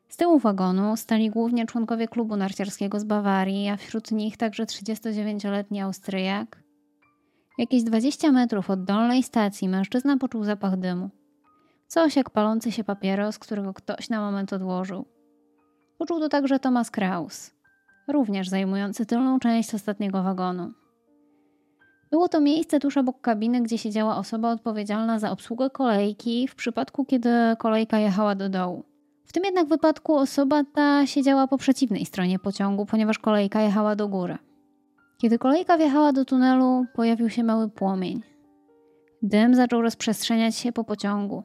Z 0.08 0.16
tyłu 0.16 0.38
wagonu 0.38 0.96
stali 0.96 1.30
głównie 1.30 1.66
członkowie 1.66 2.08
klubu 2.08 2.36
narciarskiego 2.36 3.00
z 3.00 3.04
Bawarii, 3.04 3.68
a 3.68 3.76
wśród 3.76 4.10
nich 4.10 4.36
także 4.36 4.64
39-letni 4.64 5.80
Austriak. 5.80 6.62
Jakieś 7.58 7.82
20 7.82 8.32
metrów 8.32 8.70
od 8.70 8.84
dolnej 8.84 9.22
stacji 9.22 9.68
mężczyzna 9.68 10.16
poczuł 10.16 10.44
zapach 10.44 10.76
dymu. 10.76 11.10
Coś 11.86 12.16
jak 12.16 12.30
palący 12.30 12.72
się 12.72 12.84
papieros, 12.84 13.38
którego 13.38 13.74
ktoś 13.74 14.08
na 14.08 14.20
moment 14.20 14.52
odłożył. 14.52 15.04
Poczuł 15.98 16.20
to 16.20 16.28
także 16.28 16.58
Thomas 16.58 16.90
Kraus, 16.90 17.50
również 18.08 18.48
zajmujący 18.48 19.06
tylną 19.06 19.38
część 19.38 19.74
ostatniego 19.74 20.22
wagonu. 20.22 20.72
Było 22.10 22.28
to 22.28 22.40
miejsce 22.40 22.80
tuż 22.80 22.96
obok 22.96 23.20
kabiny, 23.20 23.60
gdzie 23.60 23.78
siedziała 23.78 24.16
osoba 24.16 24.52
odpowiedzialna 24.52 25.18
za 25.18 25.30
obsługę 25.30 25.70
kolejki 25.70 26.48
w 26.48 26.54
przypadku, 26.54 27.04
kiedy 27.04 27.30
kolejka 27.58 27.98
jechała 27.98 28.34
do 28.34 28.48
dołu. 28.48 28.87
W 29.28 29.32
tym 29.32 29.44
jednak 29.44 29.68
wypadku 29.68 30.14
osoba 30.14 30.64
ta 30.74 31.06
siedziała 31.06 31.46
po 31.46 31.58
przeciwnej 31.58 32.06
stronie 32.06 32.38
pociągu, 32.38 32.86
ponieważ 32.86 33.18
kolejka 33.18 33.60
jechała 33.60 33.96
do 33.96 34.08
góry. 34.08 34.38
Kiedy 35.18 35.38
kolejka 35.38 35.78
wjechała 35.78 36.12
do 36.12 36.24
tunelu, 36.24 36.84
pojawił 36.94 37.30
się 37.30 37.44
mały 37.44 37.68
płomień. 37.68 38.22
Dym 39.22 39.54
zaczął 39.54 39.82
rozprzestrzeniać 39.82 40.56
się 40.56 40.72
po 40.72 40.84
pociągu. 40.84 41.42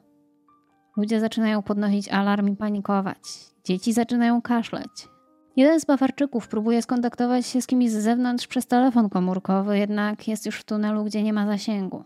Ludzie 0.98 1.20
zaczynają 1.20 1.62
podnosić 1.62 2.10
alarm 2.10 2.48
i 2.48 2.56
panikować. 2.56 3.18
Dzieci 3.64 3.94
zaczynają 3.94 4.42
kaszleć. 4.42 5.08
Jeden 5.56 5.80
z 5.80 5.86
Bawarczyków 5.86 6.48
próbuje 6.48 6.82
skontaktować 6.82 7.46
się 7.46 7.62
z 7.62 7.68
kimś 7.68 7.92
z 7.92 8.04
zewnątrz 8.04 8.48
przez 8.48 8.68
telefon 8.68 9.10
komórkowy, 9.10 9.78
jednak 9.78 10.28
jest 10.28 10.46
już 10.46 10.60
w 10.60 10.64
tunelu, 10.64 11.04
gdzie 11.04 11.24
nie 11.24 11.34
ma 11.34 11.48
zasięgu. 11.48 12.04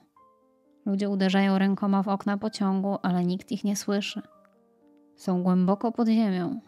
Ludzie 0.85 1.09
uderzają 1.09 1.57
rękoma 1.57 2.03
w 2.03 2.07
okna 2.07 2.37
pociągu, 2.37 2.97
ale 3.01 3.25
nikt 3.25 3.51
ich 3.51 3.63
nie 3.63 3.75
słyszy. 3.75 4.21
Są 5.17 5.43
głęboko 5.43 5.91
pod 5.91 6.07
ziemią. 6.07 6.59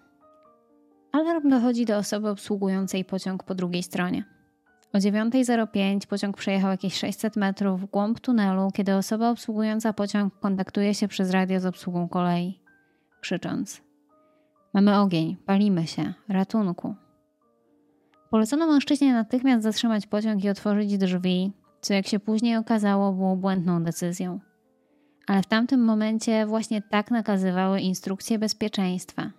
Alarm 1.11 1.49
dochodzi 1.49 1.85
do 1.85 1.97
osoby 1.97 2.29
obsługującej 2.29 3.05
pociąg 3.05 3.43
po 3.43 3.55
drugiej 3.55 3.83
stronie. 3.83 4.23
O 4.93 4.97
9.05 4.97 6.07
pociąg 6.07 6.37
przejechał 6.37 6.71
jakieś 6.71 6.93
600 6.93 7.35
metrów 7.35 7.81
w 7.81 7.85
głąb 7.85 8.19
tunelu, 8.19 8.71
kiedy 8.73 8.95
osoba 8.95 9.29
obsługująca 9.29 9.93
pociąg 9.93 10.39
kontaktuje 10.39 10.93
się 10.93 11.07
przez 11.07 11.31
radio 11.31 11.59
z 11.59 11.65
obsługą 11.65 12.07
kolei, 12.07 12.59
krzycząc: 13.21 13.81
Mamy 14.73 14.99
ogień, 14.99 15.37
palimy 15.45 15.87
się, 15.87 16.13
ratunku. 16.27 16.95
Polecono 18.29 18.67
mężczyźnie 18.67 19.13
natychmiast 19.13 19.63
zatrzymać 19.63 20.07
pociąg 20.07 20.43
i 20.43 20.49
otworzyć 20.49 20.97
drzwi, 20.97 21.51
co 21.81 21.93
jak 21.93 22.07
się 22.07 22.19
później 22.19 22.57
okazało 22.57 23.13
było 23.13 23.35
błędną 23.35 23.83
decyzją. 23.83 24.39
Ale 25.29 25.41
w 25.41 25.47
tamtym 25.47 25.85
momencie 25.85 26.45
właśnie 26.45 26.81
tak 26.81 27.11
nakazywały 27.11 27.81
instrukcje 27.81 28.39
bezpieczeństwa, 28.39 29.31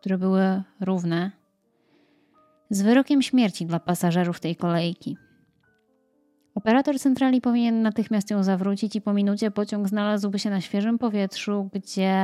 które 0.00 0.18
były 0.18 0.62
równe 0.80 1.30
z 2.70 2.82
wyrokiem 2.82 3.22
śmierci 3.22 3.66
dla 3.66 3.80
pasażerów 3.80 4.40
tej 4.40 4.56
kolejki. 4.56 5.16
Operator 6.54 6.98
centrali 6.98 7.40
powinien 7.40 7.82
natychmiast 7.82 8.30
ją 8.30 8.42
zawrócić 8.42 8.96
i 8.96 9.00
po 9.00 9.12
minucie 9.12 9.50
pociąg 9.50 9.88
znalazłby 9.88 10.38
się 10.38 10.50
na 10.50 10.60
świeżym 10.60 10.98
powietrzu, 10.98 11.70
gdzie 11.72 12.22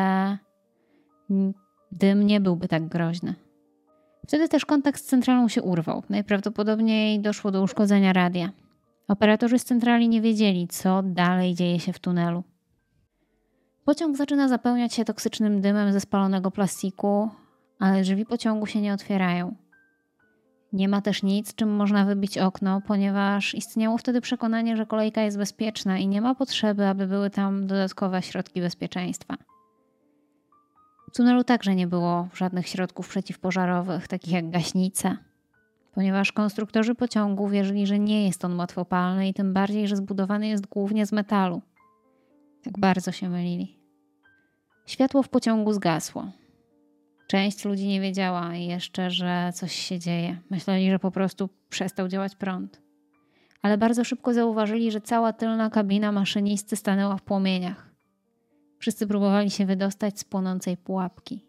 dym 1.92 2.26
nie 2.26 2.40
byłby 2.40 2.68
tak 2.68 2.88
groźny. 2.88 3.34
Wtedy 4.26 4.48
też 4.48 4.64
kontakt 4.64 5.00
z 5.00 5.04
centralą 5.04 5.48
się 5.48 5.62
urwał. 5.62 6.02
Najprawdopodobniej 6.08 7.20
doszło 7.20 7.50
do 7.50 7.62
uszkodzenia 7.62 8.12
radia. 8.12 8.50
Operatorzy 9.08 9.58
z 9.58 9.64
centrali 9.64 10.08
nie 10.08 10.20
wiedzieli, 10.20 10.68
co 10.68 11.02
dalej 11.02 11.54
dzieje 11.54 11.80
się 11.80 11.92
w 11.92 11.98
tunelu. 11.98 12.42
Pociąg 13.84 14.16
zaczyna 14.16 14.48
zapełniać 14.48 14.94
się 14.94 15.04
toksycznym 15.04 15.60
dymem 15.60 15.92
ze 15.92 16.00
spalonego 16.00 16.50
plastiku, 16.50 17.30
ale 17.78 18.02
drzwi 18.02 18.26
pociągu 18.26 18.66
się 18.66 18.80
nie 18.80 18.94
otwierają. 18.94 19.56
Nie 20.72 20.88
ma 20.88 21.00
też 21.00 21.22
nic, 21.22 21.54
czym 21.54 21.76
można 21.76 22.04
wybić 22.04 22.38
okno, 22.38 22.80
ponieważ 22.86 23.54
istniało 23.54 23.98
wtedy 23.98 24.20
przekonanie, 24.20 24.76
że 24.76 24.86
kolejka 24.86 25.22
jest 25.22 25.38
bezpieczna 25.38 25.98
i 25.98 26.08
nie 26.08 26.20
ma 26.20 26.34
potrzeby, 26.34 26.86
aby 26.86 27.06
były 27.06 27.30
tam 27.30 27.66
dodatkowe 27.66 28.22
środki 28.22 28.60
bezpieczeństwa. 28.60 29.36
W 31.12 31.16
tunelu 31.16 31.44
także 31.44 31.74
nie 31.74 31.86
było 31.86 32.28
żadnych 32.34 32.68
środków 32.68 33.08
przeciwpożarowych, 33.08 34.08
takich 34.08 34.32
jak 34.32 34.50
gaśnice, 34.50 35.16
ponieważ 35.92 36.32
konstruktorzy 36.32 36.94
pociągu 36.94 37.48
wierzyli, 37.48 37.86
że 37.86 37.98
nie 37.98 38.26
jest 38.26 38.44
on 38.44 38.58
łatwopalny 38.58 39.28
i 39.28 39.34
tym 39.34 39.52
bardziej, 39.52 39.88
że 39.88 39.96
zbudowany 39.96 40.48
jest 40.48 40.66
głównie 40.66 41.06
z 41.06 41.12
metalu. 41.12 41.62
Tak 42.62 42.78
bardzo 42.78 43.12
się 43.12 43.28
mylili. 43.28 43.78
Światło 44.86 45.22
w 45.22 45.28
pociągu 45.28 45.72
zgasło. 45.72 46.32
Część 47.26 47.64
ludzi 47.64 47.88
nie 47.88 48.00
wiedziała 48.00 48.54
jeszcze, 48.54 49.10
że 49.10 49.50
coś 49.54 49.72
się 49.72 49.98
dzieje. 49.98 50.38
Myśleli, 50.50 50.90
że 50.90 50.98
po 50.98 51.10
prostu 51.10 51.48
przestał 51.68 52.08
działać 52.08 52.36
prąd. 52.36 52.80
Ale 53.62 53.78
bardzo 53.78 54.04
szybko 54.04 54.34
zauważyli, 54.34 54.90
że 54.90 55.00
cała 55.00 55.32
tylna 55.32 55.70
kabina 55.70 56.12
maszynisty 56.12 56.76
stanęła 56.76 57.16
w 57.16 57.22
płomieniach. 57.22 57.90
Wszyscy 58.78 59.06
próbowali 59.06 59.50
się 59.50 59.66
wydostać 59.66 60.20
z 60.20 60.24
płonącej 60.24 60.76
pułapki. 60.76 61.44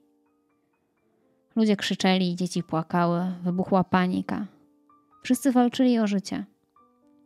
Ludzie 1.56 1.75
krzyczeli, 1.75 2.36
dzieci 2.36 2.63
płakały, 2.63 3.22
wybuchła 3.44 3.84
panika. 3.84 4.48
Wszyscy 5.24 5.51
walczyli 5.51 6.00
o 6.00 6.08
życie. 6.08 6.46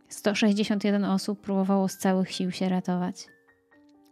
161 0.10 1.06
osób 1.06 1.42
próbowało 1.42 1.88
z 1.88 1.98
całych 1.98 2.32
sił 2.32 2.51
się 2.51 2.70
ratować. 2.70 3.35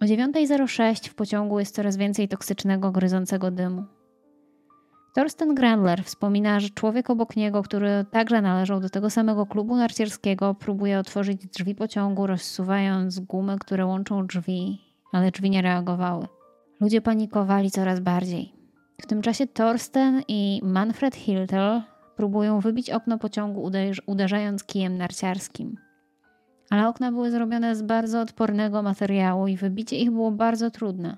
O 0.04 0.06
9.06 0.06 1.10
w 1.10 1.16
pociągu 1.16 1.60
jest 1.60 1.76
coraz 1.76 1.98
więcej 1.98 2.28
toksycznego, 2.28 2.92
gryzącego 2.92 3.52
dymu. 3.52 3.84
Thorsten 5.16 5.56
Grandler 5.56 6.04
wspomina, 6.04 6.60
że 6.60 6.70
człowiek 6.70 7.10
obok 7.10 7.36
niego, 7.36 7.64
który 7.64 8.06
także 8.12 8.42
należał 8.42 8.80
do 8.80 8.90
tego 8.90 9.10
samego 9.10 9.46
klubu 9.46 9.76
narciarskiego, 9.76 10.56
próbuje 10.56 11.00
otworzyć 11.00 11.48
drzwi 11.48 11.76
pociągu, 11.76 12.28
rozsuwając 12.28 13.20
gumy, 13.20 13.58
które 13.60 13.86
łączą 13.86 14.28
drzwi, 14.28 14.82
ale 15.12 15.32
drzwi 15.32 15.50
nie 15.50 15.62
reagowały. 15.62 16.28
Ludzie 16.82 17.02
panikowali 17.02 17.72
coraz 17.72 18.00
bardziej. 18.00 18.54
W 19.02 19.08
tym 19.08 19.22
czasie 19.22 19.48
Thorsten 19.48 20.22
i 20.28 20.62
Manfred 20.64 21.16
Hiltel 21.16 21.82
próbują 22.16 22.60
wybić 22.60 22.90
okno 22.90 23.18
pociągu, 23.18 23.72
uderzając 24.06 24.64
kijem 24.64 24.98
narciarskim. 24.98 25.78
Ale 26.74 26.88
okna 26.88 27.12
były 27.12 27.32
zrobione 27.32 27.76
z 27.76 27.82
bardzo 27.82 28.22
odpornego 28.22 28.82
materiału 28.82 29.48
i 29.48 29.58
wybicie 29.58 29.98
ich 29.98 30.12
było 30.12 30.32
bardzo 30.32 30.72
trudne. 30.72 31.18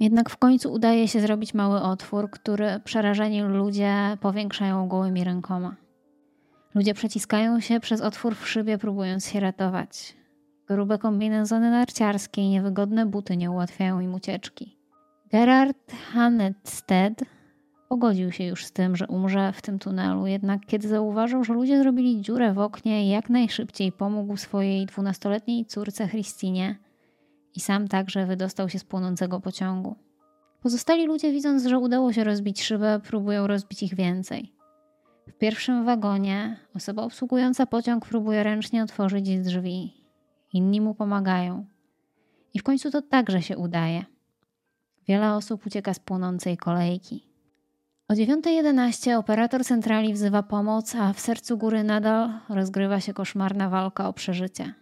Jednak 0.00 0.30
w 0.30 0.36
końcu 0.36 0.72
udaje 0.72 1.08
się 1.08 1.20
zrobić 1.20 1.54
mały 1.54 1.80
otwór, 1.80 2.30
który 2.30 2.80
przerażeni 2.84 3.42
ludzie 3.42 3.94
powiększają 4.20 4.88
gołymi 4.88 5.24
rękoma. 5.24 5.76
Ludzie 6.74 6.94
przeciskają 6.94 7.60
się 7.60 7.80
przez 7.80 8.00
otwór 8.00 8.34
w 8.34 8.48
szybie, 8.48 8.78
próbując 8.78 9.26
się 9.26 9.40
ratować. 9.40 10.16
Grube 10.68 10.98
kombinezony 10.98 11.70
narciarskie 11.70 12.42
i 12.42 12.48
niewygodne 12.48 13.06
buty 13.06 13.36
nie 13.36 13.50
ułatwiają 13.50 14.00
im 14.00 14.14
ucieczki. 14.14 14.78
Gerard 15.30 15.92
Hannetsted 16.12 17.24
pogodził 17.88 18.32
się 18.32 18.44
już 18.44 18.66
z 18.66 18.72
tym, 18.72 18.96
że 18.96 19.06
umrze 19.06 19.52
w 19.52 19.62
tym 19.62 19.78
tunelu, 19.78 20.26
jednak 20.26 20.66
kiedy 20.66 20.88
zauważył, 20.88 21.44
że 21.44 21.52
ludzie 21.52 21.78
zrobili 21.78 22.20
dziurę 22.20 22.52
w 22.52 22.58
oknie, 22.58 23.10
jak 23.10 23.30
najszybciej 23.30 23.92
pomógł 23.92 24.36
swojej 24.36 24.86
dwunastoletniej 24.86 25.66
córce 25.66 26.08
Christinie 26.08 26.78
i 27.54 27.60
sam 27.60 27.88
także 27.88 28.26
wydostał 28.26 28.68
się 28.68 28.78
z 28.78 28.84
płonącego 28.84 29.40
pociągu. 29.40 29.96
Pozostali 30.62 31.06
ludzie, 31.06 31.32
widząc, 31.32 31.66
że 31.66 31.78
udało 31.78 32.12
się 32.12 32.24
rozbić 32.24 32.62
szybę, 32.62 33.00
próbują 33.04 33.46
rozbić 33.46 33.82
ich 33.82 33.94
więcej. 33.94 34.52
W 35.28 35.32
pierwszym 35.32 35.84
wagonie 35.84 36.56
osoba 36.76 37.02
obsługująca 37.02 37.66
pociąg 37.66 38.06
próbuje 38.06 38.42
ręcznie 38.42 38.82
otworzyć 38.82 39.38
drzwi. 39.38 39.94
Inni 40.52 40.80
mu 40.80 40.94
pomagają. 40.94 41.66
I 42.54 42.58
w 42.58 42.62
końcu 42.62 42.90
to 42.90 43.02
także 43.02 43.42
się 43.42 43.56
udaje. 43.56 44.04
Wiele 45.08 45.34
osób 45.34 45.66
ucieka 45.66 45.94
z 45.94 45.98
płonącej 45.98 46.56
kolejki. 46.56 47.33
O 48.08 48.14
9.11 48.14 49.18
operator 49.18 49.64
centrali 49.64 50.12
wzywa 50.12 50.42
pomoc, 50.42 50.94
a 50.94 51.12
w 51.12 51.20
sercu 51.20 51.58
góry 51.58 51.84
nadal 51.84 52.40
rozgrywa 52.48 53.00
się 53.00 53.14
koszmarna 53.14 53.68
walka 53.68 54.08
o 54.08 54.12
przeżycie. 54.12 54.74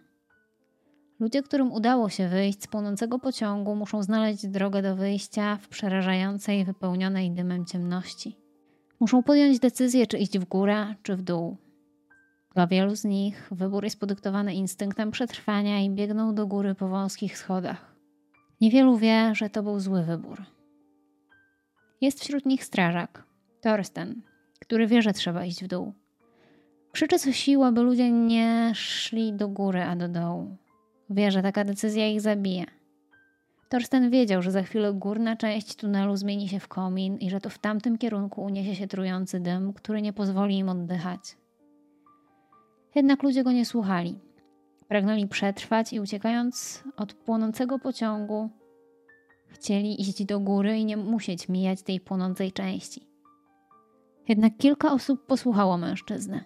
Ludzie, 1.19 1.43
którym 1.43 1.71
udało 1.71 2.09
się 2.09 2.27
wyjść 2.27 2.63
z 2.63 2.67
płonącego 2.67 3.19
pociągu, 3.19 3.75
muszą 3.75 4.03
znaleźć 4.03 4.47
drogę 4.47 4.81
do 4.81 4.95
wyjścia 4.95 5.57
w 5.61 5.67
przerażającej, 5.67 6.65
wypełnionej 6.65 7.31
dymem 7.31 7.65
ciemności. 7.65 8.37
Muszą 8.99 9.23
podjąć 9.23 9.59
decyzję, 9.59 10.07
czy 10.07 10.17
iść 10.17 10.39
w 10.39 10.45
górę, 10.45 10.95
czy 11.03 11.15
w 11.15 11.21
dół. 11.21 11.57
Dla 12.55 12.67
wielu 12.67 12.95
z 12.95 13.03
nich 13.03 13.47
wybór 13.51 13.83
jest 13.83 13.99
podyktowany 13.99 14.53
instynktem 14.53 15.11
przetrwania 15.11 15.81
i 15.81 15.89
biegną 15.89 16.35
do 16.35 16.47
góry 16.47 16.75
po 16.75 16.87
wąskich 16.87 17.37
schodach. 17.37 17.95
Niewielu 18.61 18.97
wie, 18.97 19.35
że 19.35 19.49
to 19.49 19.63
był 19.63 19.79
zły 19.79 20.03
wybór. 20.03 20.43
Jest 22.01 22.19
wśród 22.19 22.45
nich 22.45 22.63
strażak, 22.63 23.23
Thorsten, 23.61 24.21
który 24.59 24.87
wie, 24.87 25.01
że 25.01 25.13
trzeba 25.13 25.45
iść 25.45 25.63
w 25.63 25.67
dół. 25.67 25.93
Krzyczy 26.91 27.19
co 27.19 27.31
siła, 27.31 27.71
by 27.71 27.81
ludzie 27.81 28.11
nie 28.11 28.71
szli 28.75 29.33
do 29.33 29.49
góry, 29.49 29.83
a 29.83 29.95
do 29.95 30.07
dołu. 30.07 30.57
Wie, 31.09 31.31
że 31.31 31.41
taka 31.41 31.63
decyzja 31.63 32.07
ich 32.07 32.21
zabije. 32.21 32.65
Torsten 33.69 34.09
wiedział, 34.09 34.41
że 34.41 34.51
za 34.51 34.63
chwilę 34.63 34.93
górna 34.93 35.35
część 35.35 35.75
tunelu 35.75 36.15
zmieni 36.15 36.49
się 36.49 36.59
w 36.59 36.67
komin 36.67 37.17
i 37.17 37.29
że 37.29 37.41
to 37.41 37.49
w 37.49 37.59
tamtym 37.59 37.97
kierunku 37.97 38.43
uniesie 38.43 38.75
się 38.75 38.87
trujący 38.87 39.39
dym, 39.39 39.73
który 39.73 40.01
nie 40.01 40.13
pozwoli 40.13 40.57
im 40.57 40.69
oddychać. 40.69 41.37
Jednak 42.95 43.23
ludzie 43.23 43.43
go 43.43 43.51
nie 43.51 43.65
słuchali. 43.65 44.19
Pragnęli 44.87 45.27
przetrwać 45.27 45.93
i 45.93 45.99
uciekając 45.99 46.83
od 46.97 47.13
płonącego 47.13 47.79
pociągu, 47.79 48.49
chcieli 49.53 50.01
iść 50.01 50.25
do 50.25 50.39
góry 50.39 50.77
i 50.77 50.85
nie 50.85 50.97
musieć 50.97 51.49
mijać 51.49 51.83
tej 51.83 51.99
płonącej 51.99 52.51
części. 52.51 53.07
Jednak 54.27 54.57
kilka 54.57 54.91
osób 54.91 55.25
posłuchało 55.25 55.77
mężczyzny. 55.77 56.43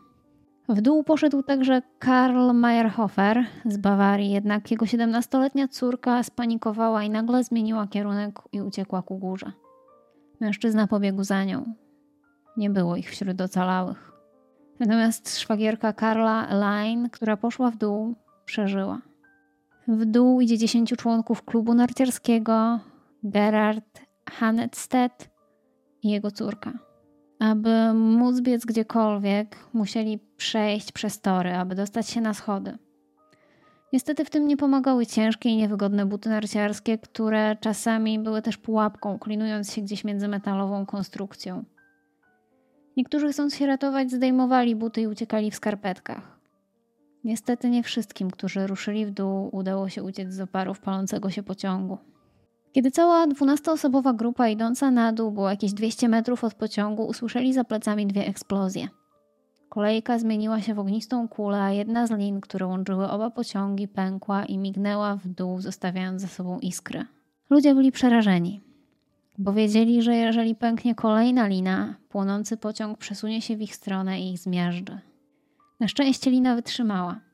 W 0.69 0.81
dół 0.81 1.03
poszedł 1.03 1.43
także 1.43 1.81
Karl 1.99 2.51
Meyerhofer 2.53 3.45
z 3.65 3.77
Bawarii, 3.77 4.31
jednak 4.31 4.71
jego 4.71 4.85
17-letnia 4.85 5.67
córka 5.67 6.23
spanikowała 6.23 7.03
i 7.03 7.09
nagle 7.09 7.43
zmieniła 7.43 7.87
kierunek 7.87 8.39
i 8.51 8.61
uciekła 8.61 9.01
ku 9.01 9.17
górze. 9.17 9.51
Mężczyzna 10.39 10.87
pobiegł 10.87 11.23
za 11.23 11.43
nią. 11.43 11.73
Nie 12.57 12.69
było 12.69 12.95
ich 12.95 13.09
wśród 13.09 13.41
ocalałych. 13.41 14.11
Natomiast 14.79 15.39
szwagierka 15.39 15.93
Karla 15.93 16.47
Line, 16.51 17.09
która 17.09 17.37
poszła 17.37 17.71
w 17.71 17.77
dół, 17.77 18.15
przeżyła. 18.45 19.01
W 19.87 20.05
dół 20.05 20.41
idzie 20.41 20.57
10 20.57 20.93
członków 20.97 21.43
klubu 21.43 21.73
narciarskiego, 21.73 22.79
Gerard 23.24 24.01
Hanetstedt 24.29 25.29
i 26.03 26.09
jego 26.09 26.31
córka. 26.31 26.74
Aby 27.39 27.93
móc 27.93 28.41
biec 28.41 28.65
gdziekolwiek, 28.65 29.57
musieli 29.74 30.19
przejść 30.38 30.91
przez 30.91 31.21
tory, 31.21 31.53
aby 31.53 31.75
dostać 31.75 32.09
się 32.09 32.21
na 32.21 32.33
schody. 32.33 32.77
Niestety 33.93 34.25
w 34.25 34.29
tym 34.29 34.47
nie 34.47 34.57
pomagały 34.57 35.05
ciężkie 35.05 35.50
i 35.50 35.57
niewygodne 35.57 36.05
buty 36.05 36.29
narciarskie, 36.29 36.97
które 36.97 37.55
czasami 37.62 38.19
były 38.19 38.41
też 38.41 38.57
pułapką, 38.57 39.19
klinując 39.19 39.74
się 39.74 39.81
gdzieś 39.81 40.03
między 40.03 40.27
metalową 40.27 40.86
konstrukcją. 40.86 41.63
Niektórzy 42.97 43.29
chcąc 43.29 43.55
się 43.55 43.67
ratować, 43.67 44.12
zdejmowali 44.12 44.75
buty 44.75 45.01
i 45.01 45.07
uciekali 45.07 45.51
w 45.51 45.55
skarpetkach. 45.55 46.39
Niestety 47.24 47.69
nie 47.69 47.83
wszystkim, 47.83 48.31
którzy 48.31 48.67
ruszyli 48.67 49.05
w 49.05 49.12
dół, 49.12 49.50
udało 49.51 49.89
się 49.89 50.03
uciec 50.03 50.33
z 50.33 50.39
oparów 50.39 50.79
palącego 50.79 51.29
się 51.29 51.43
pociągu. 51.43 51.97
Kiedy 52.77 52.91
cała 52.91 53.27
dwunastoosobowa 53.27 54.13
grupa 54.13 54.48
idąca 54.48 54.91
na 54.91 55.13
dół 55.13 55.31
była 55.31 55.51
jakieś 55.51 55.74
200 55.74 56.10
metrów 56.10 56.43
od 56.43 56.53
pociągu, 56.53 57.05
usłyszeli 57.07 57.53
za 57.53 57.63
plecami 57.63 58.07
dwie 58.07 58.27
eksplozje. 58.27 58.88
Kolejka 59.69 60.19
zmieniła 60.19 60.62
się 60.62 60.74
w 60.74 60.79
ognistą 60.79 61.27
kulę, 61.27 61.62
a 61.62 61.72
jedna 61.72 62.07
z 62.07 62.12
lin, 62.12 62.41
które 62.41 62.65
łączyły 62.65 63.10
oba 63.10 63.29
pociągi, 63.29 63.88
pękła 63.88 64.46
i 64.46 64.57
mignęła 64.57 65.15
w 65.15 65.27
dół, 65.27 65.62
zostawiając 65.62 66.22
za 66.22 66.27
sobą 66.27 66.60
iskry. 66.60 67.05
Ludzie 67.50 67.75
byli 67.75 67.91
przerażeni, 67.91 68.62
bo 69.38 69.53
wiedzieli, 69.53 70.01
że 70.01 70.15
jeżeli 70.15 70.55
pęknie 70.55 70.96
kolejna 70.96 71.48
lina, 71.48 71.96
płonący 72.10 72.57
pociąg 72.57 72.98
przesunie 72.98 73.41
się 73.41 73.57
w 73.57 73.62
ich 73.62 73.75
stronę 73.75 74.22
i 74.22 74.31
ich 74.31 74.39
zmiażdży. 74.39 75.00
Na 75.79 75.88
szczęście 75.88 76.31
lina 76.31 76.55
wytrzymała. 76.55 77.26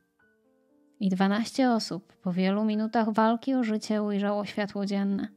I 0.99 1.09
12 1.09 1.71
osób 1.71 2.13
po 2.13 2.33
wielu 2.33 2.63
minutach 2.63 3.13
walki 3.13 3.55
o 3.55 3.63
życie 3.63 4.03
ujrzało 4.03 4.45
światło 4.45 4.85
dzienne. 4.85 5.27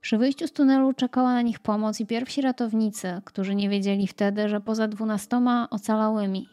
Przy 0.00 0.18
wyjściu 0.18 0.46
z 0.46 0.52
tunelu 0.52 0.92
czekała 0.92 1.32
na 1.32 1.42
nich 1.42 1.58
pomoc 1.58 2.00
i 2.00 2.06
pierwsi 2.06 2.40
ratownicy, 2.40 3.20
którzy 3.24 3.54
nie 3.54 3.68
wiedzieli 3.68 4.06
wtedy, 4.06 4.48
że 4.48 4.60
poza 4.60 4.88
dwunastoma 4.88 5.68
ocalałymi 5.70 6.48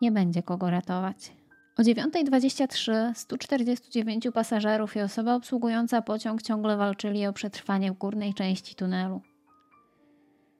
nie 0.00 0.12
będzie 0.12 0.42
kogo 0.42 0.70
ratować. 0.70 1.32
O 1.78 1.82
9.23 1.82 3.14
149 3.14 4.28
pasażerów 4.34 4.96
i 4.96 5.00
osoba 5.00 5.34
obsługująca 5.34 6.02
pociąg 6.02 6.42
ciągle 6.42 6.76
walczyli 6.76 7.26
o 7.26 7.32
przetrwanie 7.32 7.92
w 7.92 7.98
górnej 7.98 8.34
części 8.34 8.74
tunelu. 8.74 9.20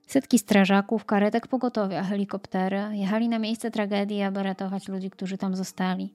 Setki 0.06 0.38
strażaków, 0.38 1.04
karetek 1.04 1.46
pogotowia, 1.46 2.04
helikoptery 2.04 2.82
jechali 2.92 3.28
na 3.28 3.38
miejsce 3.38 3.70
tragedii, 3.70 4.22
aby 4.22 4.42
ratować 4.42 4.88
ludzi, 4.88 5.10
którzy 5.10 5.38
tam 5.38 5.56
zostali. 5.56 6.14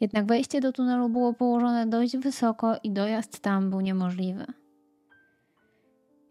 Jednak 0.00 0.26
wejście 0.26 0.60
do 0.60 0.72
tunelu 0.72 1.08
było 1.08 1.34
położone 1.34 1.86
dość 1.86 2.16
wysoko 2.16 2.76
i 2.82 2.90
dojazd 2.90 3.40
tam 3.40 3.70
był 3.70 3.80
niemożliwy. 3.80 4.46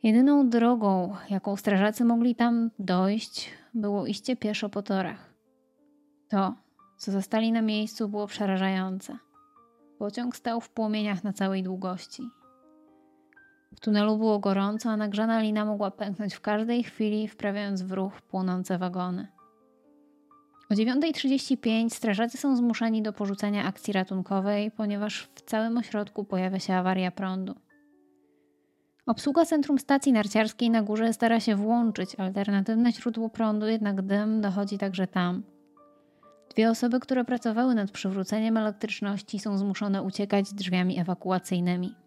Jedyną 0.04 0.50
drogą, 0.50 1.16
jaką 1.30 1.56
strażacy 1.56 2.06
mogli 2.06 2.36
tam 2.36 2.72
dojść, 2.80 3.52
było 3.74 4.06
iście 4.06 4.36
pieszo 4.36 4.70
po 4.70 4.82
torach. 4.82 5.34
To, 6.30 6.56
co 6.98 7.12
zostali 7.12 7.52
na 7.52 7.62
miejscu, 7.62 8.10
było 8.10 8.28
przerażające. 8.28 9.18
Pociąg 10.00 10.36
stał 10.36 10.62
w 10.62 10.70
płomieniach 10.70 11.24
na 11.24 11.34
całej 11.34 11.64
długości. 11.64 12.24
W 13.76 13.80
tunelu 13.80 14.18
było 14.18 14.40
gorąco, 14.40 14.90
a 14.90 14.98
nagrzana 14.98 15.40
lina 15.40 15.66
mogła 15.66 15.92
pęknąć 15.92 16.34
w 16.34 16.42
każdej 16.42 16.84
chwili, 16.84 17.28
wprawiając 17.28 17.82
w 17.82 17.92
ruch 17.92 18.22
płonące 18.22 18.78
wagony. 18.78 19.28
O 20.70 20.74
9.35 20.74 21.90
strażacy 21.90 22.38
są 22.38 22.56
zmuszeni 22.56 23.02
do 23.02 23.14
porzucenia 23.14 23.66
akcji 23.66 23.94
ratunkowej, 23.94 24.72
ponieważ 24.72 25.30
w 25.36 25.42
całym 25.42 25.78
ośrodku 25.78 26.24
pojawia 26.24 26.60
się 26.60 26.76
awaria 26.76 27.12
prądu. 27.12 27.56
Obsługa 29.06 29.46
centrum 29.46 29.80
stacji 29.80 30.12
narciarskiej 30.12 30.70
na 30.70 30.84
górze 30.84 31.14
stara 31.14 31.40
się 31.40 31.56
włączyć 31.56 32.16
alternatywne 32.16 32.92
źródło 32.92 33.30
prądu, 33.30 33.68
jednak 33.68 34.02
dym 34.02 34.42
dochodzi 34.42 34.78
także 34.78 35.08
tam. 35.08 35.44
Dwie 36.50 36.70
osoby, 36.70 37.00
które 37.00 37.26
pracowały 37.26 37.76
nad 37.76 37.92
przywróceniem 37.92 38.58
elektryczności, 38.58 39.40
są 39.40 39.58
zmuszone 39.58 40.04
uciekać 40.04 40.54
drzwiami 40.54 41.00
ewakuacyjnymi. 41.00 42.07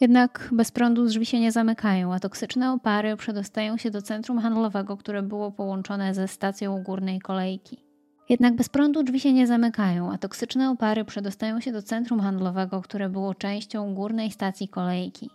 Jednak 0.00 0.48
bez 0.52 0.70
prądu 0.70 1.06
drzwi 1.06 1.26
się 1.26 1.40
nie 1.40 1.52
zamykają, 1.52 2.14
a 2.14 2.20
toksyczne 2.20 2.72
opary 2.72 3.16
przedostają 3.16 3.76
się 3.76 3.90
do 3.90 4.02
centrum 4.02 4.38
handlowego, 4.38 4.96
które 4.96 5.22
było 5.22 5.52
połączone 5.52 6.14
ze 6.14 6.28
stacją 6.28 6.82
górnej 6.82 7.20
kolejki. 7.20 7.84
Jednak 8.28 8.54
bez 8.54 8.68
prądu 8.68 9.02
drzwi 9.02 9.20
się 9.20 9.32
nie 9.32 9.46
zamykają, 9.46 10.12
a 10.12 10.18
toksyczne 10.18 10.70
opary 10.70 11.04
przedostają 11.04 11.60
się 11.60 11.72
do 11.72 11.82
centrum 11.82 12.20
handlowego, 12.20 12.82
które 12.82 13.08
było 13.08 13.34
częścią 13.34 13.94
górnej 13.94 14.30
stacji 14.30 14.68
kolejki. 14.68 15.30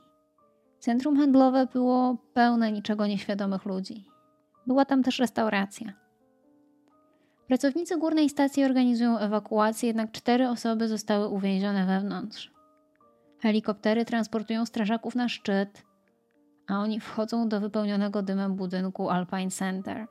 Centrum 0.79 1.17
handlowe 1.17 1.67
było 1.73 2.17
pełne 2.33 2.71
niczego 2.71 3.07
nieświadomych 3.07 3.65
ludzi. 3.65 4.05
Była 4.67 4.85
tam 4.85 5.03
też 5.03 5.19
restauracja. 5.19 5.93
Pracownicy 7.47 7.97
górnej 7.97 8.29
stacji 8.29 8.63
organizują 8.63 9.17
ewakuację, 9.17 9.87
jednak 9.87 10.11
cztery 10.11 10.49
osoby 10.49 10.87
zostały 10.87 11.27
uwięzione 11.27 11.85
wewnątrz. 11.85 12.52
Helikoptery 13.43 14.05
transportują 14.05 14.65
strażaków 14.65 15.15
na 15.15 15.29
szczyt, 15.29 15.83
a 16.67 16.79
oni 16.79 16.99
wchodzą 16.99 17.49
do 17.49 17.59
wypełnionego 17.59 18.21
dymem 18.21 18.55
budynku 18.55 19.09
Alpine 19.09 19.51
Center. 19.51 20.07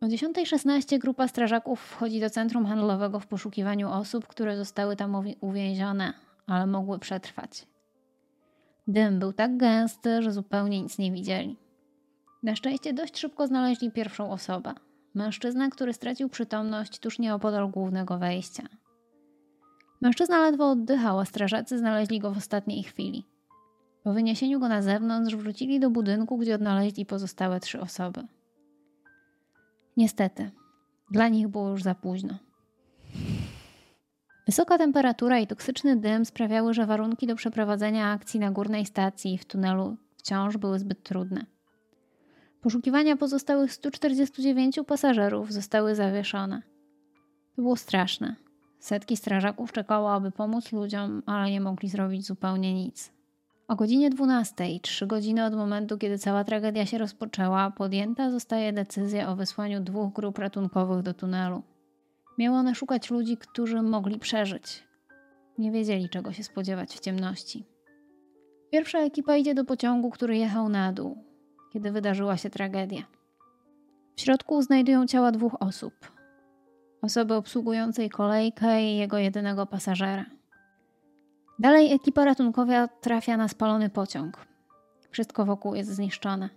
O 0.00 0.06
10.16 0.06 0.98
grupa 0.98 1.28
strażaków 1.28 1.80
wchodzi 1.80 2.20
do 2.20 2.30
centrum 2.30 2.66
handlowego 2.66 3.20
w 3.20 3.26
poszukiwaniu 3.26 3.90
osób, 3.90 4.26
które 4.26 4.56
zostały 4.56 4.96
tam 4.96 5.24
uwięzione, 5.40 6.12
ale 6.46 6.66
mogły 6.66 6.98
przetrwać. 6.98 7.66
Dym 8.86 9.18
był 9.18 9.32
tak 9.32 9.56
gęsty, 9.56 10.22
że 10.22 10.32
zupełnie 10.32 10.82
nic 10.82 10.98
nie 10.98 11.12
widzieli. 11.12 11.56
Na 12.42 12.56
szczęście 12.56 12.92
dość 12.92 13.18
szybko 13.18 13.46
znaleźli 13.46 13.90
pierwszą 13.90 14.30
osobę. 14.30 14.74
Mężczyzna, 15.14 15.68
który 15.68 15.92
stracił 15.92 16.28
przytomność 16.28 16.98
tuż 16.98 17.18
nieopodal 17.18 17.70
głównego 17.70 18.18
wejścia. 18.18 18.62
Mężczyzna 20.04 20.40
ledwo 20.40 20.70
oddychał, 20.70 21.18
a 21.18 21.24
strażacy 21.24 21.78
znaleźli 21.78 22.18
go 22.18 22.30
w 22.30 22.38
ostatniej 22.38 22.82
chwili. 22.82 23.24
Po 24.02 24.12
wyniesieniu 24.12 24.60
go 24.60 24.68
na 24.68 24.82
zewnątrz 24.82 25.36
wrócili 25.36 25.80
do 25.80 25.90
budynku, 25.90 26.38
gdzie 26.38 26.54
odnaleźli 26.54 27.06
pozostałe 27.06 27.60
trzy 27.60 27.80
osoby. 27.80 28.26
Niestety, 29.96 30.50
dla 31.10 31.28
nich 31.28 31.48
było 31.48 31.70
już 31.70 31.82
za 31.82 31.94
późno. 31.94 32.38
Wysoka 34.46 34.78
temperatura 34.78 35.38
i 35.38 35.46
toksyczny 35.46 35.96
dym 35.96 36.24
sprawiały, 36.24 36.74
że 36.74 36.86
warunki 36.86 37.26
do 37.26 37.36
przeprowadzenia 37.36 38.10
akcji 38.10 38.40
na 38.40 38.50
górnej 38.50 38.86
stacji 38.86 39.38
w 39.38 39.44
tunelu 39.44 39.96
wciąż 40.16 40.56
były 40.56 40.78
zbyt 40.78 41.02
trudne. 41.02 41.46
Poszukiwania 42.60 43.16
pozostałych 43.16 43.72
149 43.72 44.80
pasażerów 44.86 45.52
zostały 45.52 45.94
zawieszone. 45.94 46.62
To 47.56 47.62
było 47.62 47.76
straszne. 47.76 48.43
Setki 48.84 49.16
strażaków 49.16 49.72
czekało, 49.72 50.12
aby 50.12 50.30
pomóc 50.30 50.72
ludziom, 50.72 51.22
ale 51.26 51.50
nie 51.50 51.60
mogli 51.60 51.88
zrobić 51.88 52.26
zupełnie 52.26 52.74
nic. 52.74 53.12
O 53.68 53.76
godzinie 53.76 54.10
12, 54.10 54.64
trzy 54.82 55.06
godziny 55.06 55.44
od 55.44 55.54
momentu, 55.54 55.98
kiedy 55.98 56.18
cała 56.18 56.44
tragedia 56.44 56.86
się 56.86 56.98
rozpoczęła, 56.98 57.70
podjęta 57.70 58.30
zostaje 58.30 58.72
decyzja 58.72 59.28
o 59.28 59.36
wysłaniu 59.36 59.80
dwóch 59.80 60.12
grup 60.12 60.38
ratunkowych 60.38 61.02
do 61.02 61.14
tunelu. 61.14 61.62
Miały 62.38 62.56
one 62.56 62.74
szukać 62.74 63.10
ludzi, 63.10 63.36
którzy 63.36 63.82
mogli 63.82 64.18
przeżyć. 64.18 64.84
Nie 65.58 65.70
wiedzieli, 65.70 66.08
czego 66.08 66.32
się 66.32 66.44
spodziewać 66.44 66.94
w 66.94 67.00
ciemności. 67.00 67.64
Pierwsza 68.70 68.98
ekipa 68.98 69.36
idzie 69.36 69.54
do 69.54 69.64
pociągu, 69.64 70.10
który 70.10 70.36
jechał 70.36 70.68
na 70.68 70.92
dół, 70.92 71.24
kiedy 71.72 71.90
wydarzyła 71.90 72.36
się 72.36 72.50
tragedia. 72.50 73.02
W 74.16 74.20
środku 74.20 74.62
znajdują 74.62 75.06
ciała 75.06 75.32
dwóch 75.32 75.56
osób: 75.60 76.13
osoby 77.04 77.34
obsługującej 77.34 78.10
kolejkę 78.10 78.82
i 78.82 78.96
jego 78.96 79.18
jedynego 79.18 79.66
pasażera. 79.66 80.24
Dalej 81.58 81.92
ekipa 81.92 82.24
ratunkowa 82.24 82.88
trafia 82.88 83.36
na 83.36 83.48
spalony 83.48 83.90
pociąg. 83.90 84.46
Wszystko 85.10 85.44
wokół 85.44 85.74
jest 85.74 85.90
zniszczone. 85.90 86.48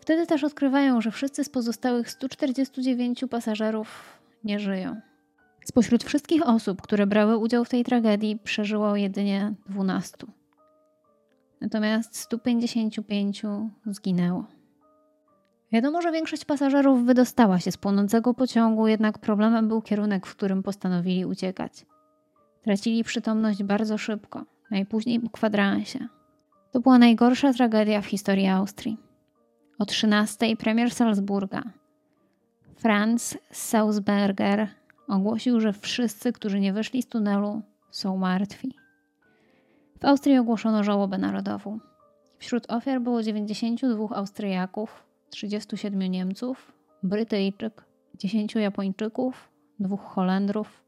Wtedy 0.00 0.26
też 0.26 0.44
odkrywają, 0.44 1.00
że 1.00 1.10
wszyscy 1.10 1.44
z 1.44 1.48
pozostałych 1.48 2.10
149 2.10 3.24
pasażerów 3.30 4.18
nie 4.44 4.58
żyją. 4.58 5.00
Spośród 5.64 6.04
wszystkich 6.04 6.46
osób, 6.46 6.82
które 6.82 7.06
brały 7.06 7.36
udział 7.36 7.64
w 7.64 7.68
tej 7.68 7.84
tragedii, 7.84 8.38
przeżyło 8.44 8.96
jedynie 8.96 9.54
12. 9.68 10.16
Natomiast 11.60 12.16
155 12.16 13.42
zginęło. 13.86 14.59
Wiadomo, 15.72 16.02
że 16.02 16.12
większość 16.12 16.44
pasażerów 16.44 17.04
wydostała 17.04 17.58
się 17.58 17.72
z 17.72 17.76
płonącego 17.76 18.34
pociągu, 18.34 18.88
jednak 18.88 19.18
problemem 19.18 19.68
był 19.68 19.82
kierunek, 19.82 20.26
w 20.26 20.36
którym 20.36 20.62
postanowili 20.62 21.24
uciekać. 21.24 21.86
Tracili 22.62 23.04
przytomność 23.04 23.62
bardzo 23.62 23.98
szybko, 23.98 24.44
najpóźniej 24.70 25.20
po 25.20 25.30
kwadransie. 25.30 26.08
To 26.72 26.80
była 26.80 26.98
najgorsza 26.98 27.52
tragedia 27.52 28.00
w 28.00 28.06
historii 28.06 28.46
Austrii. 28.46 28.96
O 29.78 29.86
13 29.86 30.56
premier 30.56 30.90
Salzburga 30.90 31.62
Franz 32.76 33.38
Sausberger 33.52 34.68
ogłosił, 35.08 35.60
że 35.60 35.72
wszyscy, 35.72 36.32
którzy 36.32 36.60
nie 36.60 36.72
wyszli 36.72 37.02
z 37.02 37.06
tunelu, 37.06 37.62
są 37.90 38.16
martwi. 38.16 38.74
W 40.00 40.04
Austrii 40.04 40.38
ogłoszono 40.38 40.84
żałobę 40.84 41.18
narodową. 41.18 41.78
Wśród 42.38 42.70
ofiar 42.70 43.00
było 43.00 43.22
92 43.22 44.16
Austriaków, 44.16 45.09
37 45.30 46.02
Niemców, 46.02 46.72
Brytyjczyk, 47.02 47.84
10 48.18 48.54
Japończyków, 48.54 49.48
dwóch 49.80 50.00
Holendrów, 50.00 50.84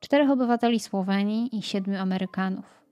czterech 0.00 0.30
obywateli 0.30 0.80
Słowenii 0.80 1.56
i 1.58 1.62
siedmiu 1.62 1.98
Amerykanów. 1.98 2.82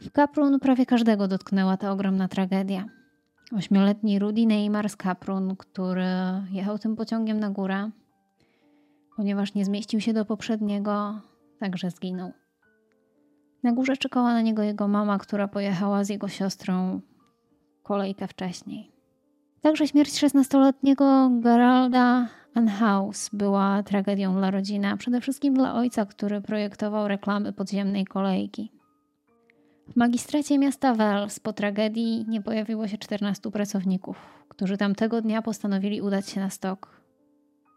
W 0.00 0.10
Kaprun 0.10 0.60
prawie 0.60 0.86
każdego 0.86 1.28
dotknęła 1.28 1.76
ta 1.76 1.92
ogromna 1.92 2.28
tragedia. 2.28 2.84
Ośmioletni 3.56 4.18
Rudy 4.18 4.46
Neymar 4.46 4.88
z 4.88 4.96
Kaprun, 4.96 5.56
który 5.56 6.06
jechał 6.50 6.78
tym 6.78 6.96
pociągiem 6.96 7.40
na 7.40 7.50
górę, 7.50 7.90
ponieważ 9.16 9.54
nie 9.54 9.64
zmieścił 9.64 10.00
się 10.00 10.12
do 10.12 10.24
poprzedniego, 10.24 11.20
także 11.58 11.90
zginął. 11.90 12.32
Na 13.62 13.72
górze 13.72 13.96
czekała 13.96 14.32
na 14.32 14.40
niego 14.40 14.62
jego 14.62 14.88
mama, 14.88 15.18
która 15.18 15.48
pojechała 15.48 16.04
z 16.04 16.08
jego 16.08 16.28
siostrą 16.28 17.00
kolejkę 17.86 18.28
wcześniej. 18.28 18.92
Także 19.60 19.88
śmierć 19.88 20.10
16-letniego 20.10 21.30
Geralda 21.40 22.28
Anhaus 22.54 23.30
była 23.32 23.82
tragedią 23.82 24.34
dla 24.34 24.50
rodziny, 24.50 24.88
a 24.88 24.96
przede 24.96 25.20
wszystkim 25.20 25.54
dla 25.54 25.74
ojca, 25.74 26.06
który 26.06 26.40
projektował 26.40 27.08
reklamy 27.08 27.52
podziemnej 27.52 28.04
kolejki. 28.04 28.72
W 29.88 29.96
magistracie 29.96 30.58
miasta 30.58 30.94
Wels 30.94 31.40
po 31.40 31.52
tragedii 31.52 32.24
nie 32.28 32.42
pojawiło 32.42 32.88
się 32.88 32.98
14 32.98 33.50
pracowników, 33.50 34.16
którzy 34.48 34.76
tamtego 34.76 35.22
dnia 35.22 35.42
postanowili 35.42 36.00
udać 36.00 36.28
się 36.28 36.40
na 36.40 36.50
stok. 36.50 37.00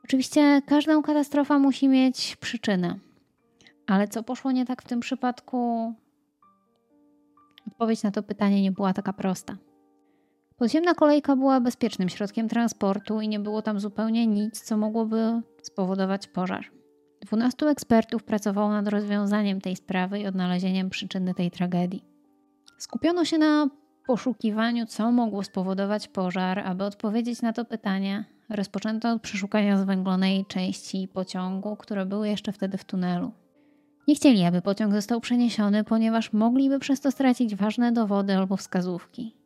Oczywiście 0.04 0.62
każda 0.66 1.02
katastrofa 1.02 1.60
musi 1.60 1.88
mieć 1.88 2.36
przyczynę, 2.36 2.96
ale 3.88 4.08
co 4.08 4.24
poszło 4.24 4.52
nie 4.52 4.66
tak 4.66 4.82
w 4.82 4.88
tym 4.88 5.00
przypadku? 5.00 5.94
Odpowiedź 7.68 8.04
na 8.04 8.12
to 8.12 8.24
pytanie 8.24 8.62
nie 8.62 8.72
była 8.72 8.94
taka 8.94 9.14
prosta. 9.14 9.58
Podziemna 10.60 10.94
kolejka 10.94 11.36
była 11.36 11.62
bezpiecznym 11.62 12.10
środkiem 12.10 12.50
transportu 12.50 13.22
i 13.22 13.28
nie 13.28 13.40
było 13.40 13.62
tam 13.62 13.80
zupełnie 13.80 14.28
nic, 14.28 14.62
co 14.62 14.78
mogłoby 14.78 15.42
spowodować 15.62 16.28
pożar. 16.28 16.66
Dwunastu 17.22 17.68
ekspertów 17.68 18.24
pracowało 18.24 18.70
nad 18.70 18.88
rozwiązaniem 18.88 19.62
tej 19.62 19.76
sprawy 19.76 20.20
i 20.20 20.28
odnalezieniem 20.28 20.90
przyczyny 20.90 21.34
tej 21.34 21.52
tragedii. 21.52 22.04
Skupiono 22.78 23.26
się 23.26 23.38
na 23.38 23.70
poszukiwaniu, 24.08 24.86
co 24.86 25.12
mogło 25.12 25.44
spowodować 25.44 26.08
pożar. 26.08 26.60
Aby 26.60 26.84
odpowiedzieć 26.84 27.42
na 27.42 27.54
to 27.54 27.66
pytanie, 27.66 28.26
rozpoczęto 28.50 29.12
od 29.12 29.22
przeszukania 29.22 29.78
zwęglonej 29.78 30.46
części 30.46 31.08
pociągu, 31.14 31.76
które 31.76 32.06
były 32.06 32.30
jeszcze 32.30 32.52
wtedy 32.52 32.78
w 32.78 32.86
tunelu. 32.86 33.32
Nie 34.08 34.16
chcieli, 34.16 34.44
aby 34.44 34.62
pociąg 34.62 34.94
został 34.94 35.22
przeniesiony, 35.22 35.84
ponieważ 35.84 36.34
mogliby 36.34 36.80
przez 36.80 37.02
to 37.02 37.12
stracić 37.12 37.56
ważne 37.56 37.92
dowody 37.92 38.36
albo 38.36 38.58
wskazówki. 38.58 39.39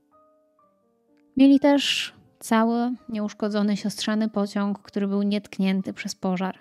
Mieli 1.38 1.60
też 1.60 2.14
cały 2.40 2.92
nieuszkodzony 3.10 3.78
siostrzany 3.78 4.30
pociąg, 4.30 4.80
który 4.80 5.08
był 5.08 5.24
nietknięty 5.24 5.94
przez 5.94 6.16
pożar. 6.16 6.60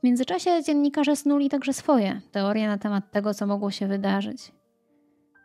W 0.00 0.02
międzyczasie 0.02 0.62
dziennikarze 0.62 1.16
snuli 1.16 1.48
także 1.48 1.72
swoje 1.72 2.20
teorie 2.32 2.66
na 2.66 2.78
temat 2.78 3.10
tego, 3.10 3.34
co 3.34 3.46
mogło 3.46 3.70
się 3.70 3.86
wydarzyć. 3.86 4.52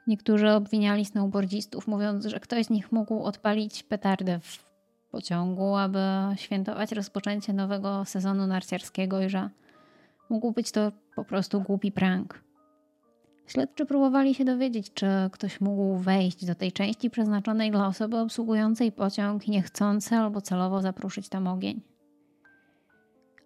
Niektórzy 0.08 0.52
obwiniali 0.52 1.06
snowboardzistów, 1.06 1.88
mówiąc, 1.88 2.26
że 2.26 2.39
ktoś 2.39 2.65
z 2.65 2.69
nich 2.69 2.91
mógł 2.91 3.23
odpalić 3.23 3.84
petardę 3.84 4.39
w 4.39 4.67
pociągu, 5.12 5.76
aby 5.76 6.00
świętować 6.36 6.91
rozpoczęcie 6.91 7.54
nowego 7.54 8.06
sezonu 8.06 8.47
narciarskiego 8.47 9.21
i 9.21 9.30
że 9.30 9.50
mógł 10.30 10.52
być 10.52 10.71
to 10.71 10.91
po 11.15 11.26
prostu 11.26 11.62
głupi 11.62 11.91
prank. 11.91 12.46
Śledczy 13.47 13.86
próbowali 13.86 14.36
się 14.36 14.45
dowiedzieć, 14.45 14.93
czy 14.93 15.07
ktoś 15.31 15.62
mógł 15.62 15.97
wejść 15.97 16.45
do 16.45 16.55
tej 16.55 16.71
części 16.71 17.10
przeznaczonej 17.10 17.71
dla 17.71 17.88
osoby 17.88 18.17
obsługującej 18.17 18.91
pociąg 18.91 19.47
i 19.47 19.51
niechcący 19.51 20.15
albo 20.15 20.41
celowo 20.41 20.81
zapruszyć 20.81 21.29
tam 21.29 21.47
ogień. 21.47 21.81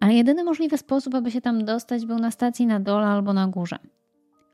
Ale 0.00 0.14
jedyny 0.14 0.44
możliwy 0.44 0.78
sposób, 0.78 1.14
aby 1.14 1.30
się 1.30 1.40
tam 1.40 1.64
dostać, 1.64 2.06
był 2.06 2.18
na 2.18 2.30
stacji 2.30 2.66
na 2.66 2.80
dole 2.80 3.06
albo 3.06 3.32
na 3.32 3.48
górze. 3.48 3.78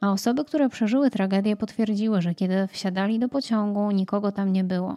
A 0.00 0.12
osoby, 0.12 0.44
które 0.44 0.68
przeżyły 0.68 1.10
tragedię, 1.10 1.56
potwierdziły, 1.56 2.22
że 2.22 2.34
kiedy 2.34 2.66
wsiadali 2.66 3.18
do 3.18 3.28
pociągu, 3.28 3.90
nikogo 3.90 4.32
tam 4.32 4.52
nie 4.52 4.64
było. 4.64 4.96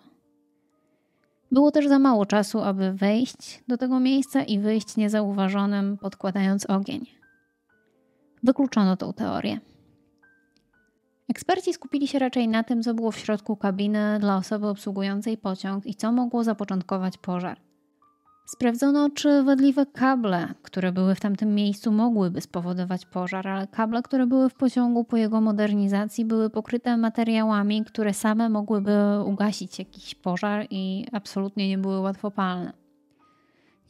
Było 1.52 1.72
też 1.72 1.88
za 1.88 2.00
mało 2.00 2.26
czasu, 2.26 2.62
aby 2.62 2.94
wejść 2.94 3.64
do 3.68 3.78
tego 3.78 4.00
miejsca 4.00 4.44
i 4.44 4.60
wyjść 4.60 4.98
niezauważonym, 4.98 5.98
podkładając 5.98 6.66
ogień. 6.66 7.06
Wykluczono 8.44 8.98
tą 8.98 9.14
teorię. 9.14 9.60
Eksperci 11.32 11.74
skupili 11.74 12.08
się 12.08 12.20
raczej 12.20 12.48
na 12.48 12.64
tym, 12.64 12.84
co 12.84 12.94
było 12.94 13.12
w 13.12 13.18
środku 13.18 13.56
kabiny 13.56 14.18
dla 14.20 14.38
osoby 14.38 14.68
obsługującej 14.68 15.38
pociąg 15.38 15.86
i 15.86 15.96
co 15.96 16.12
mogło 16.12 16.44
zapoczątkować 16.44 17.18
pożar. 17.18 17.62
Sprawdzono, 18.46 19.10
czy 19.10 19.44
wadliwe 19.44 19.86
kable, 19.86 20.48
które 20.62 20.92
były 20.92 21.16
w 21.16 21.20
tamtym 21.20 21.56
miejscu, 21.56 21.92
mogłyby 21.92 22.42
spowodować 22.42 23.06
pożar, 23.06 23.48
ale 23.48 23.68
kable, 23.68 24.02
które 24.02 24.28
były 24.28 24.50
w 24.50 24.54
pociągu 24.54 25.04
po 25.04 25.18
jego 25.18 25.42
modernizacji, 25.42 26.26
były 26.26 26.50
pokryte 26.50 26.98
materiałami, 26.98 27.86
które 27.86 28.14
same 28.14 28.50
mogłyby 28.50 28.94
ugasić 29.26 29.80
jakiś 29.80 30.16
pożar 30.16 30.68
i 30.70 31.06
absolutnie 31.12 31.70
nie 31.70 31.78
były 31.78 32.00
łatwopalne. 32.00 32.74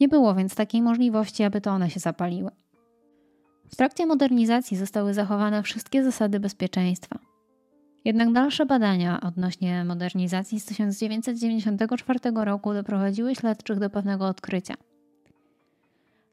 Nie 0.00 0.08
było 0.08 0.34
więc 0.34 0.54
takiej 0.54 0.82
możliwości, 0.82 1.44
aby 1.44 1.60
to 1.60 1.70
one 1.70 1.90
się 1.90 2.00
zapaliły. 2.00 2.50
W 3.68 3.76
trakcie 3.76 4.06
modernizacji 4.06 4.76
zostały 4.76 5.14
zachowane 5.14 5.62
wszystkie 5.62 6.04
zasady 6.04 6.40
bezpieczeństwa. 6.40 7.31
Jednak 8.04 8.32
dalsze 8.32 8.66
badania 8.66 9.20
odnośnie 9.20 9.84
modernizacji 9.84 10.60
z 10.60 10.64
1994 10.64 12.18
roku 12.34 12.74
doprowadziły 12.74 13.34
śledczych 13.34 13.78
do 13.78 13.90
pewnego 13.90 14.26
odkrycia. 14.26 14.74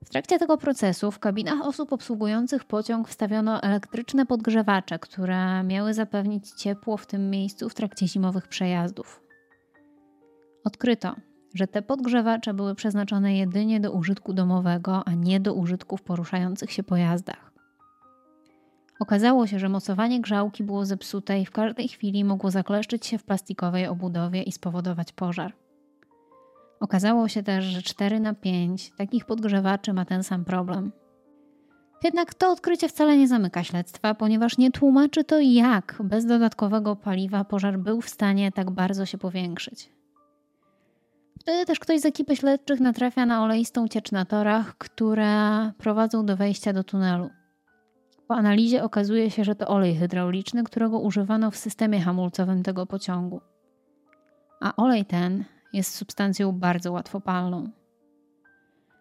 W 0.06 0.10
trakcie 0.10 0.40
tego 0.40 0.58
procesu 0.58 1.12
w 1.12 1.20
kabinach 1.20 1.62
osób 1.62 1.94
obsługujących 1.94 2.64
pociąg 2.66 3.08
wstawiono 3.08 3.62
elektryczne 3.62 4.26
podgrzewacze, 4.26 5.00
które 5.00 5.64
miały 5.64 5.94
zapewnić 5.94 6.52
ciepło 6.52 6.98
w 6.98 7.06
tym 7.06 7.30
miejscu 7.30 7.70
w 7.70 7.76
trakcie 7.76 8.08
zimowych 8.08 8.48
przejazdów. 8.48 9.22
Odkryto, 10.64 11.16
że 11.54 11.68
te 11.68 11.82
podgrzewacze 11.82 12.54
były 12.54 12.76
przeznaczone 12.76 13.38
jedynie 13.38 13.80
do 13.80 13.92
użytku 13.92 14.34
domowego, 14.34 15.04
a 15.06 15.12
nie 15.14 15.40
do 15.40 15.54
użytku 15.54 15.98
w 15.98 16.02
poruszających 16.02 16.72
się 16.72 16.84
pojazdach. 16.84 17.49
Okazało 19.00 19.48
się, 19.48 19.60
że 19.60 19.70
mocowanie 19.70 20.22
grzałki 20.22 20.64
było 20.64 20.86
zepsute 20.86 21.40
i 21.40 21.46
w 21.46 21.52
każdej 21.52 21.88
chwili 21.88 22.24
mogło 22.24 22.52
zakleszczyć 22.52 23.06
się 23.06 23.18
w 23.18 23.24
plastikowej 23.24 23.88
obudowie 23.88 24.44
i 24.44 24.52
spowodować 24.52 25.12
pożar. 25.12 25.54
Okazało 26.80 27.28
się 27.28 27.44
też, 27.44 27.66
że 27.66 27.82
4 27.82 28.20
na 28.20 28.34
5 28.34 28.92
takich 28.98 29.26
podgrzewaczy 29.26 29.94
ma 29.94 30.06
ten 30.06 30.24
sam 30.24 30.46
problem. 30.46 30.92
Jednak 32.04 32.34
to 32.34 32.52
odkrycie 32.52 32.90
wcale 32.90 33.18
nie 33.18 33.28
zamyka 33.28 33.64
śledztwa, 33.64 34.16
ponieważ 34.16 34.58
nie 34.58 34.72
tłumaczy 34.72 35.24
to, 35.24 35.40
jak 35.40 35.96
bez 36.04 36.26
dodatkowego 36.26 36.96
paliwa 36.96 37.44
pożar 37.44 37.80
był 37.80 38.02
w 38.02 38.10
stanie 38.10 38.52
tak 38.52 38.72
bardzo 38.72 39.06
się 39.06 39.18
powiększyć. 39.18 39.90
Wtedy 41.40 41.66
też 41.66 41.80
ktoś 41.80 42.00
z 42.00 42.06
ekipy 42.06 42.36
śledczych 42.36 42.80
natrafia 42.80 43.26
na 43.26 43.44
oleistą 43.44 43.88
ciecz 43.88 44.12
na 44.12 44.26
torach, 44.26 44.78
które 44.78 45.72
prowadzą 45.78 46.26
do 46.26 46.38
wejścia 46.38 46.74
do 46.74 46.84
tunelu. 46.84 47.30
Po 48.30 48.36
analizie 48.36 48.84
okazuje 48.84 49.32
się, 49.32 49.44
że 49.44 49.56
to 49.56 49.68
olej 49.68 49.96
hydrauliczny, 49.96 50.64
którego 50.64 51.00
używano 51.00 51.52
w 51.52 51.58
systemie 51.58 52.02
hamulcowym 52.02 52.64
tego 52.64 52.86
pociągu. 52.86 53.42
A 54.62 54.76
olej 54.76 55.06
ten 55.06 55.44
jest 55.74 55.96
substancją 55.96 56.52
bardzo 56.52 56.92
łatwopalną. 56.92 57.70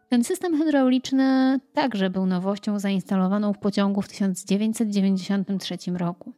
Ten 0.08 0.24
system 0.24 0.58
hydrauliczny 0.58 1.60
także 1.72 2.10
był 2.10 2.26
nowością 2.26 2.78
zainstalowaną 2.78 3.52
w 3.52 3.58
pociągu 3.58 4.02
w 4.02 4.08
1993 4.08 5.76
roku. 5.94 6.32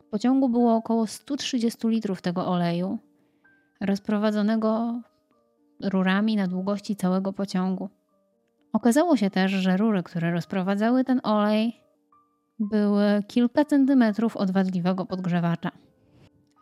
W 0.00 0.04
pociągu 0.04 0.48
było 0.48 0.74
około 0.76 1.06
130 1.06 1.88
litrów 1.88 2.22
tego 2.22 2.46
oleju, 2.46 2.98
rozprowadzonego 3.80 5.00
rurami 5.82 6.36
na 6.36 6.46
długości 6.48 6.96
całego 6.96 7.32
pociągu. 7.32 7.88
Okazało 8.72 9.16
się 9.16 9.30
też, 9.30 9.52
że 9.52 9.76
rury, 9.76 10.02
które 10.02 10.30
rozprowadzały 10.30 11.04
ten 11.04 11.20
olej, 11.22 11.85
były 12.58 13.22
kilka 13.28 13.64
centymetrów 13.64 14.36
od 14.36 14.50
wadliwego 14.50 15.06
podgrzewacza. 15.06 15.70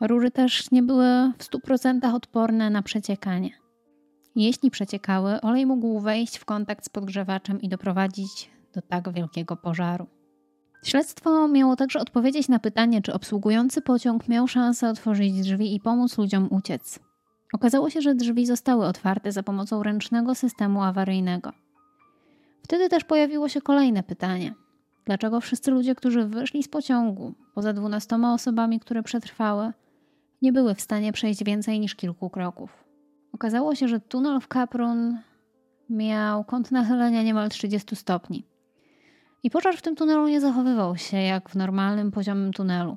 Rury 0.00 0.30
też 0.30 0.70
nie 0.70 0.82
były 0.82 1.32
w 1.38 1.44
100% 1.44 2.14
odporne 2.14 2.70
na 2.70 2.82
przeciekanie. 2.82 3.50
Jeśli 4.36 4.70
przeciekały, 4.70 5.40
olej 5.40 5.66
mógł 5.66 6.00
wejść 6.00 6.36
w 6.36 6.44
kontakt 6.44 6.84
z 6.84 6.88
podgrzewaczem 6.88 7.60
i 7.60 7.68
doprowadzić 7.68 8.50
do 8.74 8.82
tak 8.82 9.12
wielkiego 9.12 9.56
pożaru. 9.56 10.06
Śledztwo 10.84 11.48
miało 11.48 11.76
także 11.76 12.00
odpowiedzieć 12.00 12.48
na 12.48 12.58
pytanie, 12.58 13.02
czy 13.02 13.12
obsługujący 13.12 13.82
pociąg 13.82 14.28
miał 14.28 14.48
szansę 14.48 14.88
otworzyć 14.88 15.40
drzwi 15.40 15.74
i 15.74 15.80
pomóc 15.80 16.18
ludziom 16.18 16.48
uciec. 16.50 16.98
Okazało 17.52 17.90
się, 17.90 18.00
że 18.00 18.14
drzwi 18.14 18.46
zostały 18.46 18.86
otwarte 18.86 19.32
za 19.32 19.42
pomocą 19.42 19.82
ręcznego 19.82 20.34
systemu 20.34 20.82
awaryjnego. 20.82 21.52
Wtedy 22.64 22.88
też 22.88 23.04
pojawiło 23.04 23.48
się 23.48 23.60
kolejne 23.60 24.02
pytanie. 24.02 24.54
Dlaczego 25.04 25.40
wszyscy 25.40 25.70
ludzie, 25.70 25.94
którzy 25.94 26.24
wyszli 26.24 26.62
z 26.62 26.68
pociągu, 26.68 27.34
poza 27.54 27.72
dwunastoma 27.72 28.34
osobami, 28.34 28.80
które 28.80 29.02
przetrwały, 29.02 29.72
nie 30.42 30.52
były 30.52 30.74
w 30.74 30.80
stanie 30.80 31.12
przejść 31.12 31.44
więcej 31.44 31.80
niż 31.80 31.94
kilku 31.94 32.30
kroków? 32.30 32.84
Okazało 33.32 33.74
się, 33.74 33.88
że 33.88 34.00
tunel 34.00 34.40
w 34.40 34.48
Kaprun 34.48 35.18
miał 35.90 36.44
kąt 36.44 36.70
nachylenia 36.70 37.22
niemal 37.22 37.48
30 37.48 37.96
stopni. 37.96 38.46
I 39.42 39.50
pożar 39.50 39.76
w 39.76 39.82
tym 39.82 39.96
tunelu 39.96 40.28
nie 40.28 40.40
zachowywał 40.40 40.96
się 40.96 41.16
jak 41.16 41.50
w 41.50 41.54
normalnym 41.54 42.10
poziomym 42.10 42.52
tunelu. 42.52 42.96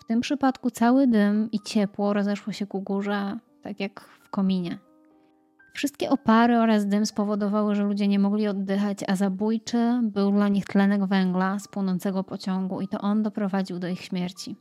W 0.00 0.04
tym 0.04 0.20
przypadku 0.20 0.70
cały 0.70 1.06
dym 1.06 1.50
i 1.52 1.60
ciepło 1.60 2.12
rozeszło 2.12 2.52
się 2.52 2.66
ku 2.66 2.80
górze, 2.80 3.38
tak 3.62 3.80
jak 3.80 4.00
w 4.00 4.30
kominie. 4.30 4.85
Wszystkie 5.76 6.10
opary 6.10 6.58
oraz 6.58 6.86
dym 6.86 7.06
spowodowały, 7.06 7.74
że 7.74 7.84
ludzie 7.84 8.08
nie 8.08 8.18
mogli 8.18 8.48
oddychać, 8.48 8.98
a 9.08 9.16
zabójczy 9.16 10.00
był 10.02 10.32
dla 10.32 10.48
nich 10.48 10.64
tlenek 10.64 11.04
węgla 11.04 11.58
z 11.58 11.68
płonącego 11.68 12.24
pociągu 12.24 12.80
i 12.80 12.88
to 12.88 13.00
on 13.00 13.22
doprowadził 13.22 13.78
do 13.78 13.88
ich 13.88 14.00
śmierci. 14.00 14.56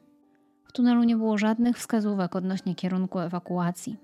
W 0.68 0.72
tunelu 0.72 1.04
nie 1.04 1.16
było 1.16 1.38
żadnych 1.38 1.78
wskazówek 1.78 2.36
odnośnie 2.36 2.76
kierunku 2.76 3.20
ewakuacji. 3.20 3.98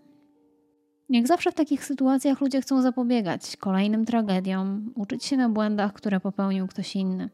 Jak 1.09 1.27
zawsze 1.27 1.51
w 1.51 1.55
takich 1.55 1.85
sytuacjach 1.85 2.41
ludzie 2.41 2.61
chcą 2.61 2.81
zapobiegać 2.81 3.57
kolejnym 3.57 4.05
tragediom, 4.05 4.93
uczyć 4.95 5.25
się 5.25 5.37
na 5.37 5.49
błędach, 5.49 5.93
które 5.93 6.19
popełnił 6.19 6.67
ktoś 6.67 6.95
inny. 6.95 7.29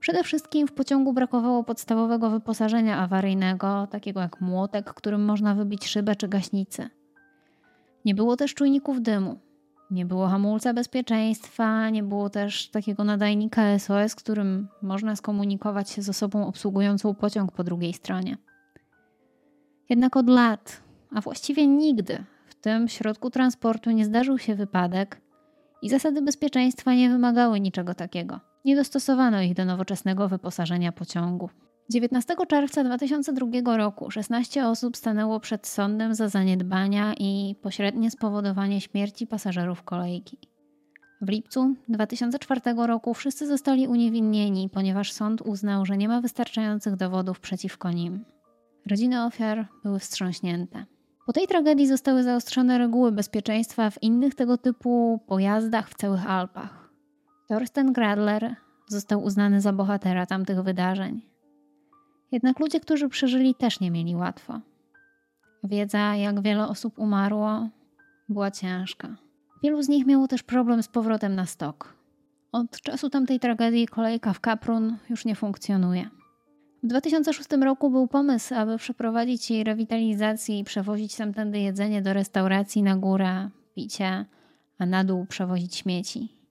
Przede 0.00 0.24
wszystkim 0.24 0.66
w 0.66 0.72
pociągu 0.72 1.12
brakowało 1.12 1.64
podstawowego 1.64 2.30
wyposażenia 2.30 2.98
awaryjnego, 2.98 3.86
takiego 3.90 4.20
jak 4.20 4.40
młotek, 4.40 4.94
którym 4.94 5.24
można 5.24 5.54
wybić 5.54 5.86
szybę 5.86 6.16
czy 6.16 6.28
gaśnicę. 6.28 6.90
Nie 8.04 8.14
było 8.14 8.36
też 8.36 8.54
czujników 8.54 9.02
dymu, 9.02 9.38
nie 9.92 10.06
było 10.06 10.28
hamulca 10.28 10.74
bezpieczeństwa, 10.74 11.90
nie 11.90 12.02
było 12.02 12.30
też 12.30 12.68
takiego 12.68 13.04
nadajnika 13.04 13.78
SOS, 13.78 14.14
którym 14.14 14.68
można 14.82 15.16
skomunikować 15.16 15.90
się 15.90 16.02
z 16.02 16.08
osobą 16.08 16.46
obsługującą 16.46 17.14
pociąg 17.14 17.52
po 17.52 17.64
drugiej 17.64 17.92
stronie. 17.92 18.36
Jednak 19.88 20.16
od 20.16 20.28
lat, 20.28 20.82
a 21.14 21.20
właściwie 21.20 21.66
nigdy 21.66 22.24
w 22.46 22.54
tym 22.54 22.88
środku 22.88 23.30
transportu 23.30 23.90
nie 23.90 24.04
zdarzył 24.04 24.38
się 24.38 24.54
wypadek 24.54 25.20
i 25.82 25.90
zasady 25.90 26.22
bezpieczeństwa 26.22 26.94
nie 26.94 27.10
wymagały 27.10 27.60
niczego 27.60 27.94
takiego. 27.94 28.40
Nie 28.64 28.76
dostosowano 28.76 29.42
ich 29.42 29.54
do 29.54 29.64
nowoczesnego 29.64 30.28
wyposażenia 30.28 30.92
pociągu. 30.92 31.50
19 31.92 32.34
czerwca 32.48 32.84
2002 32.84 33.76
roku 33.76 34.10
16 34.10 34.66
osób 34.66 34.96
stanęło 34.96 35.40
przed 35.40 35.66
sądem 35.66 36.14
za 36.14 36.28
zaniedbania 36.28 37.14
i 37.18 37.54
pośrednie 37.62 38.10
spowodowanie 38.10 38.80
śmierci 38.80 39.26
pasażerów 39.26 39.82
kolejki. 39.82 40.38
W 41.20 41.28
lipcu 41.28 41.74
2004 41.88 42.60
roku 42.86 43.14
wszyscy 43.14 43.46
zostali 43.46 43.88
uniewinnieni, 43.88 44.68
ponieważ 44.68 45.12
sąd 45.12 45.42
uznał, 45.42 45.86
że 45.86 45.96
nie 45.96 46.08
ma 46.08 46.20
wystarczających 46.20 46.96
dowodów 46.96 47.40
przeciwko 47.40 47.90
nim. 47.90 48.24
Rodziny 48.90 49.24
ofiar 49.24 49.68
były 49.84 49.98
wstrząśnięte. 49.98 50.84
Po 51.26 51.32
tej 51.32 51.46
tragedii 51.46 51.86
zostały 51.86 52.22
zaostrzone 52.22 52.78
reguły 52.78 53.12
bezpieczeństwa 53.12 53.90
w 53.90 54.02
innych 54.02 54.34
tego 54.34 54.58
typu 54.58 55.20
pojazdach 55.26 55.88
w 55.90 55.94
całych 55.94 56.30
Alpach. 56.30 56.90
Thorsten 57.48 57.92
Gradler 57.92 58.54
został 58.88 59.22
uznany 59.24 59.60
za 59.60 59.72
bohatera 59.72 60.26
tamtych 60.26 60.62
wydarzeń. 60.62 61.31
Jednak 62.32 62.60
ludzie, 62.60 62.80
którzy 62.80 63.08
przeżyli, 63.08 63.54
też 63.54 63.80
nie 63.80 63.90
mieli 63.90 64.16
łatwo. 64.16 64.60
Wiedza, 65.64 66.16
jak 66.16 66.42
wiele 66.42 66.68
osób 66.68 66.98
umarło, 66.98 67.68
była 68.28 68.50
ciężka. 68.50 69.16
Wielu 69.62 69.82
z 69.82 69.88
nich 69.88 70.06
miało 70.06 70.28
też 70.28 70.42
problem 70.42 70.82
z 70.82 70.88
powrotem 70.88 71.34
na 71.34 71.46
stok. 71.46 71.94
Od 72.52 72.80
czasu 72.80 73.10
tamtej 73.10 73.40
tragedii 73.40 73.88
kolejka 73.88 74.32
w 74.32 74.40
Kaprun 74.40 74.96
już 75.10 75.24
nie 75.24 75.34
funkcjonuje. 75.34 76.08
W 76.82 76.86
2006 76.86 77.50
roku 77.50 77.90
był 77.90 78.08
pomysł, 78.08 78.54
aby 78.54 78.78
przeprowadzić 78.78 79.50
jej 79.50 79.64
rewitalizację 79.64 80.58
i 80.58 80.64
przewozić 80.64 81.16
tamtędy 81.16 81.58
jedzenie 81.58 82.02
do 82.02 82.12
restauracji 82.12 82.82
na 82.82 82.96
górę, 82.96 83.50
picie, 83.74 84.24
a 84.78 84.86
na 84.86 85.04
dół 85.04 85.26
przewozić 85.26 85.76
śmieci. 85.76 86.41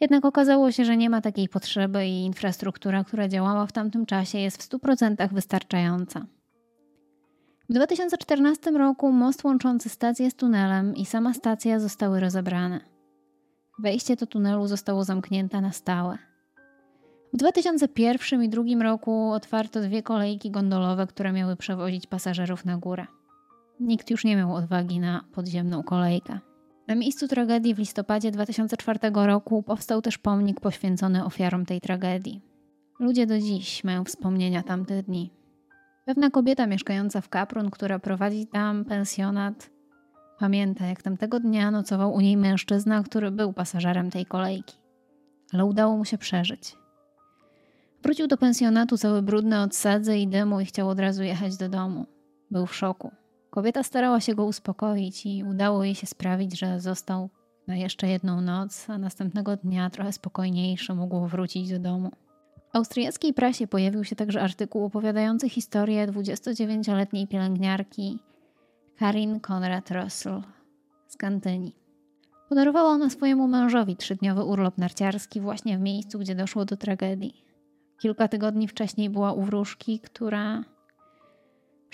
Jednak 0.00 0.24
okazało 0.24 0.72
się, 0.72 0.84
że 0.84 0.96
nie 0.96 1.10
ma 1.10 1.20
takiej 1.20 1.48
potrzeby 1.48 2.06
i 2.06 2.24
infrastruktura, 2.24 3.04
która 3.04 3.28
działała 3.28 3.66
w 3.66 3.72
tamtym 3.72 4.06
czasie, 4.06 4.38
jest 4.38 4.62
w 4.62 4.68
100% 4.68 5.32
wystarczająca. 5.32 6.26
W 7.68 7.72
2014 7.72 8.70
roku 8.70 9.12
most 9.12 9.44
łączący 9.44 9.88
stację 9.88 10.30
z 10.30 10.34
tunelem 10.34 10.96
i 10.96 11.06
sama 11.06 11.34
stacja 11.34 11.80
zostały 11.80 12.20
rozebrane. 12.20 12.80
Wejście 13.78 14.16
do 14.16 14.26
tunelu 14.26 14.66
zostało 14.66 15.04
zamknięte 15.04 15.60
na 15.60 15.72
stałe. 15.72 16.18
W 17.32 17.36
2001 17.36 18.42
i 18.42 18.48
2002 18.48 18.82
roku 18.84 19.30
otwarto 19.32 19.80
dwie 19.80 20.02
kolejki 20.02 20.50
gondolowe, 20.50 21.06
które 21.06 21.32
miały 21.32 21.56
przewozić 21.56 22.06
pasażerów 22.06 22.64
na 22.64 22.78
górę. 22.78 23.06
Nikt 23.80 24.10
już 24.10 24.24
nie 24.24 24.36
miał 24.36 24.54
odwagi 24.54 25.00
na 25.00 25.24
podziemną 25.32 25.82
kolejkę. 25.82 26.38
Na 26.86 26.94
miejscu 26.94 27.28
tragedii 27.28 27.74
w 27.74 27.78
listopadzie 27.78 28.30
2004 28.30 28.98
roku 29.14 29.62
powstał 29.62 30.02
też 30.02 30.18
pomnik 30.18 30.60
poświęcony 30.60 31.24
ofiarom 31.24 31.66
tej 31.66 31.80
tragedii. 31.80 32.40
Ludzie 33.00 33.26
do 33.26 33.38
dziś 33.38 33.84
mają 33.84 34.04
wspomnienia 34.04 34.62
tamtych 34.62 35.04
dni. 35.04 35.30
Pewna 36.04 36.30
kobieta 36.30 36.66
mieszkająca 36.66 37.20
w 37.20 37.28
Kaprun, 37.28 37.70
która 37.70 37.98
prowadzi 37.98 38.46
tam 38.46 38.84
pensjonat, 38.84 39.70
pamięta, 40.38 40.86
jak 40.86 41.02
tamtego 41.02 41.40
dnia 41.40 41.70
nocował 41.70 42.14
u 42.14 42.20
niej 42.20 42.36
mężczyzna, 42.36 43.02
który 43.02 43.30
był 43.30 43.52
pasażerem 43.52 44.10
tej 44.10 44.26
kolejki, 44.26 44.76
ale 45.52 45.64
udało 45.64 45.96
mu 45.96 46.04
się 46.04 46.18
przeżyć. 46.18 46.76
Wrócił 48.02 48.26
do 48.26 48.36
pensjonatu 48.36 48.98
cały 48.98 49.22
brudny 49.22 49.60
od 49.60 49.76
sadzy 49.76 50.18
i 50.18 50.28
dymu 50.28 50.60
i 50.60 50.64
chciał 50.64 50.88
od 50.88 51.00
razu 51.00 51.22
jechać 51.22 51.56
do 51.56 51.68
domu. 51.68 52.06
Był 52.50 52.66
w 52.66 52.74
szoku. 52.74 53.10
Kobieta 53.56 53.82
starała 53.82 54.20
się 54.20 54.34
go 54.34 54.44
uspokoić 54.44 55.26
i 55.26 55.44
udało 55.44 55.84
jej 55.84 55.94
się 55.94 56.06
sprawić, 56.06 56.58
że 56.58 56.80
został 56.80 57.30
na 57.66 57.76
jeszcze 57.76 58.08
jedną 58.08 58.40
noc, 58.40 58.90
a 58.90 58.98
następnego 58.98 59.56
dnia, 59.56 59.90
trochę 59.90 60.12
spokojniejszy, 60.12 60.94
mógł 60.94 61.26
wrócić 61.26 61.70
do 61.70 61.78
domu. 61.78 62.10
W 62.72 62.76
austriackiej 62.76 63.34
prasie 63.34 63.66
pojawił 63.66 64.04
się 64.04 64.16
także 64.16 64.42
artykuł 64.42 64.84
opowiadający 64.84 65.48
historię 65.48 66.08
29-letniej 66.08 67.26
pielęgniarki 67.26 68.18
Karin 68.98 69.40
Konrad 69.40 69.90
Russell 69.90 70.42
z 71.08 71.16
Kantyni. 71.16 71.76
Podarowała 72.48 72.90
ona 72.90 73.10
swojemu 73.10 73.48
mężowi 73.48 73.96
trzydniowy 73.96 74.44
urlop 74.44 74.78
narciarski 74.78 75.40
właśnie 75.40 75.78
w 75.78 75.80
miejscu, 75.80 76.18
gdzie 76.18 76.34
doszło 76.34 76.64
do 76.64 76.76
tragedii. 76.76 77.44
Kilka 77.98 78.28
tygodni 78.28 78.68
wcześniej 78.68 79.10
była 79.10 79.32
u 79.32 79.42
wróżki, 79.42 80.00
która 80.00 80.64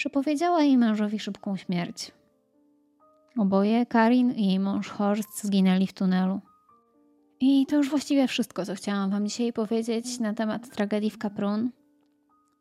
Przepowiedziała 0.03 0.63
jej 0.63 0.79
mężowi 0.79 1.19
szybką 1.19 1.57
śmierć. 1.57 2.13
Oboje, 3.39 3.87
Karin 3.87 4.33
i 4.33 4.47
jej 4.47 4.59
mąż 4.59 4.89
Horst, 4.89 5.45
zginęli 5.45 5.87
w 5.87 5.93
tunelu. 5.93 6.41
I 7.41 7.67
to 7.67 7.77
już 7.77 7.91
właściwie 7.91 8.29
wszystko, 8.29 8.65
co 8.65 8.75
chciałam 8.75 9.11
Wam 9.11 9.27
dzisiaj 9.27 9.53
powiedzieć 9.53 10.21
na 10.21 10.35
temat 10.35 10.71
tragedii 10.71 11.11
w 11.11 11.19
Kaprun. 11.19 11.71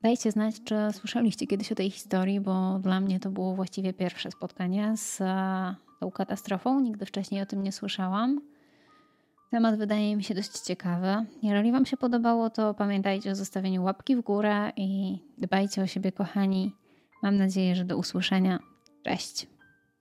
Dajcie 0.02 0.32
znać, 0.32 0.56
czy 0.64 0.76
słyszeliście 0.92 1.48
kiedyś 1.48 1.72
o 1.72 1.76
tej 1.76 1.90
historii, 1.90 2.40
bo 2.40 2.80
dla 2.80 3.00
mnie 3.00 3.20
to 3.20 3.30
było 3.30 3.56
właściwie 3.56 3.94
pierwsze 3.94 4.32
spotkanie 4.32 4.98
z 4.98 5.22
e, 5.22 5.76
tą 6.00 6.12
katastrofą. 6.12 6.80
Nigdy 6.80 7.06
wcześniej 7.06 7.42
o 7.42 7.46
tym 7.46 7.64
nie 7.64 7.72
słyszałam. 7.72 8.42
Temat 9.52 9.78
wydaje 9.78 10.16
mi 10.16 10.24
się 10.24 10.34
dość 10.34 10.60
ciekawy. 10.60 11.26
Jeżeli 11.44 11.72
Wam 11.72 11.86
się 11.86 11.98
podobało, 11.98 12.50
to 12.50 12.74
pamiętajcie 12.74 13.32
o 13.32 13.36
zostawieniu 13.36 13.84
łapki 13.84 14.16
w 14.16 14.22
górę 14.22 14.72
i 14.76 15.20
dbajcie 15.38 15.82
o 15.82 15.88
siebie, 15.88 16.12
kochani. 16.12 16.81
Mam 17.22 17.38
nadzieję, 17.38 17.76
że 17.76 17.86
do 17.86 17.98
usłyszenia. 17.98 18.60
Cześć. 19.04 19.51